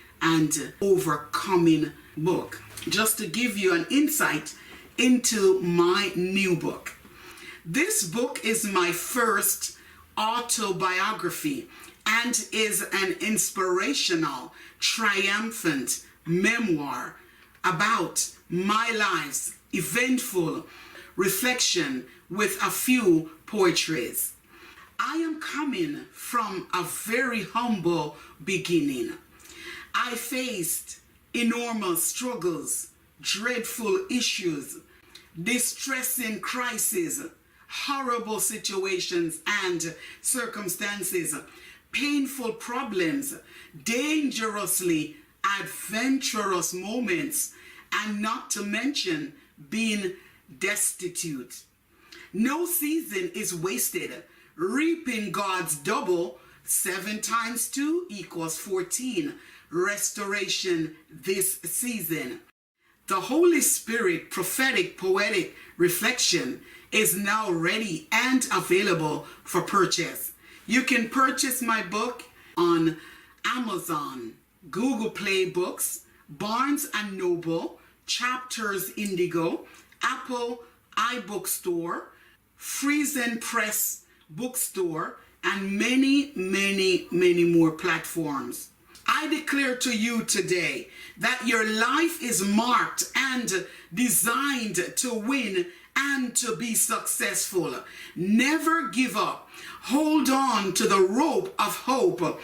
[0.21, 2.61] and overcoming book.
[2.87, 4.55] Just to give you an insight
[4.97, 6.93] into my new book.
[7.65, 9.77] This book is my first
[10.17, 11.67] autobiography
[12.05, 17.15] and is an inspirational, triumphant memoir
[17.63, 20.65] about my life's eventful
[21.15, 24.33] reflection with a few poetries.
[24.99, 29.13] I am coming from a very humble beginning.
[29.93, 30.99] I faced
[31.33, 32.87] enormous struggles,
[33.19, 34.77] dreadful issues,
[35.41, 37.23] distressing crises,
[37.67, 41.35] horrible situations and circumstances,
[41.91, 43.35] painful problems,
[43.83, 45.17] dangerously
[45.59, 47.53] adventurous moments,
[47.93, 49.33] and not to mention
[49.69, 50.13] being
[50.59, 51.63] destitute.
[52.33, 54.23] No season is wasted.
[54.55, 59.33] Reaping God's double, seven times two equals 14
[59.71, 62.41] restoration this season.
[63.07, 66.61] The Holy Spirit prophetic poetic reflection
[66.91, 70.33] is now ready and available for purchase.
[70.67, 72.23] You can purchase my book
[72.57, 72.97] on
[73.45, 74.33] Amazon,
[74.69, 79.65] Google Play Books, Barnes and Noble, Chapters Indigo,
[80.03, 80.63] Apple
[80.97, 82.03] iBookstore,
[82.59, 88.69] Friesen Press Bookstore, and many, many, many more platforms.
[89.07, 96.35] I declare to you today that your life is marked and designed to win and
[96.37, 97.75] to be successful.
[98.15, 99.49] Never give up.
[99.83, 102.41] Hold on to the rope of hope.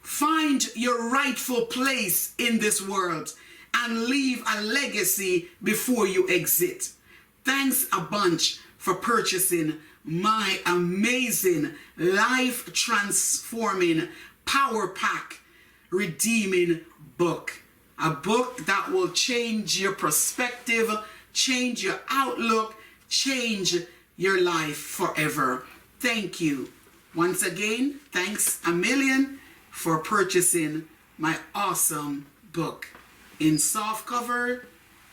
[0.00, 3.34] Find your rightful place in this world
[3.74, 6.90] and leave a legacy before you exit.
[7.44, 14.08] Thanks a bunch for purchasing my amazing life transforming
[14.46, 15.40] power pack
[15.90, 16.80] redeeming
[17.16, 17.62] book.
[18.02, 20.90] A book that will change your perspective,
[21.32, 22.74] change your outlook,
[23.08, 23.76] change
[24.16, 25.64] your life forever.
[25.98, 26.70] Thank you.
[27.14, 30.86] Once again, thanks a million for purchasing
[31.16, 32.86] my awesome book
[33.40, 34.66] in soft cover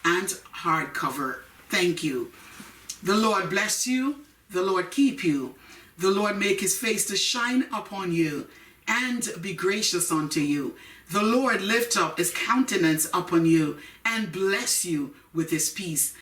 [0.03, 0.27] and
[0.63, 1.39] hardcover.
[1.69, 2.31] Thank you.
[3.01, 4.25] The Lord bless you.
[4.51, 5.55] The Lord keep you.
[5.97, 8.47] The Lord make his face to shine upon you
[8.87, 10.75] and be gracious unto you.
[11.11, 16.15] The Lord lift up his countenance upon you and bless you with his peace.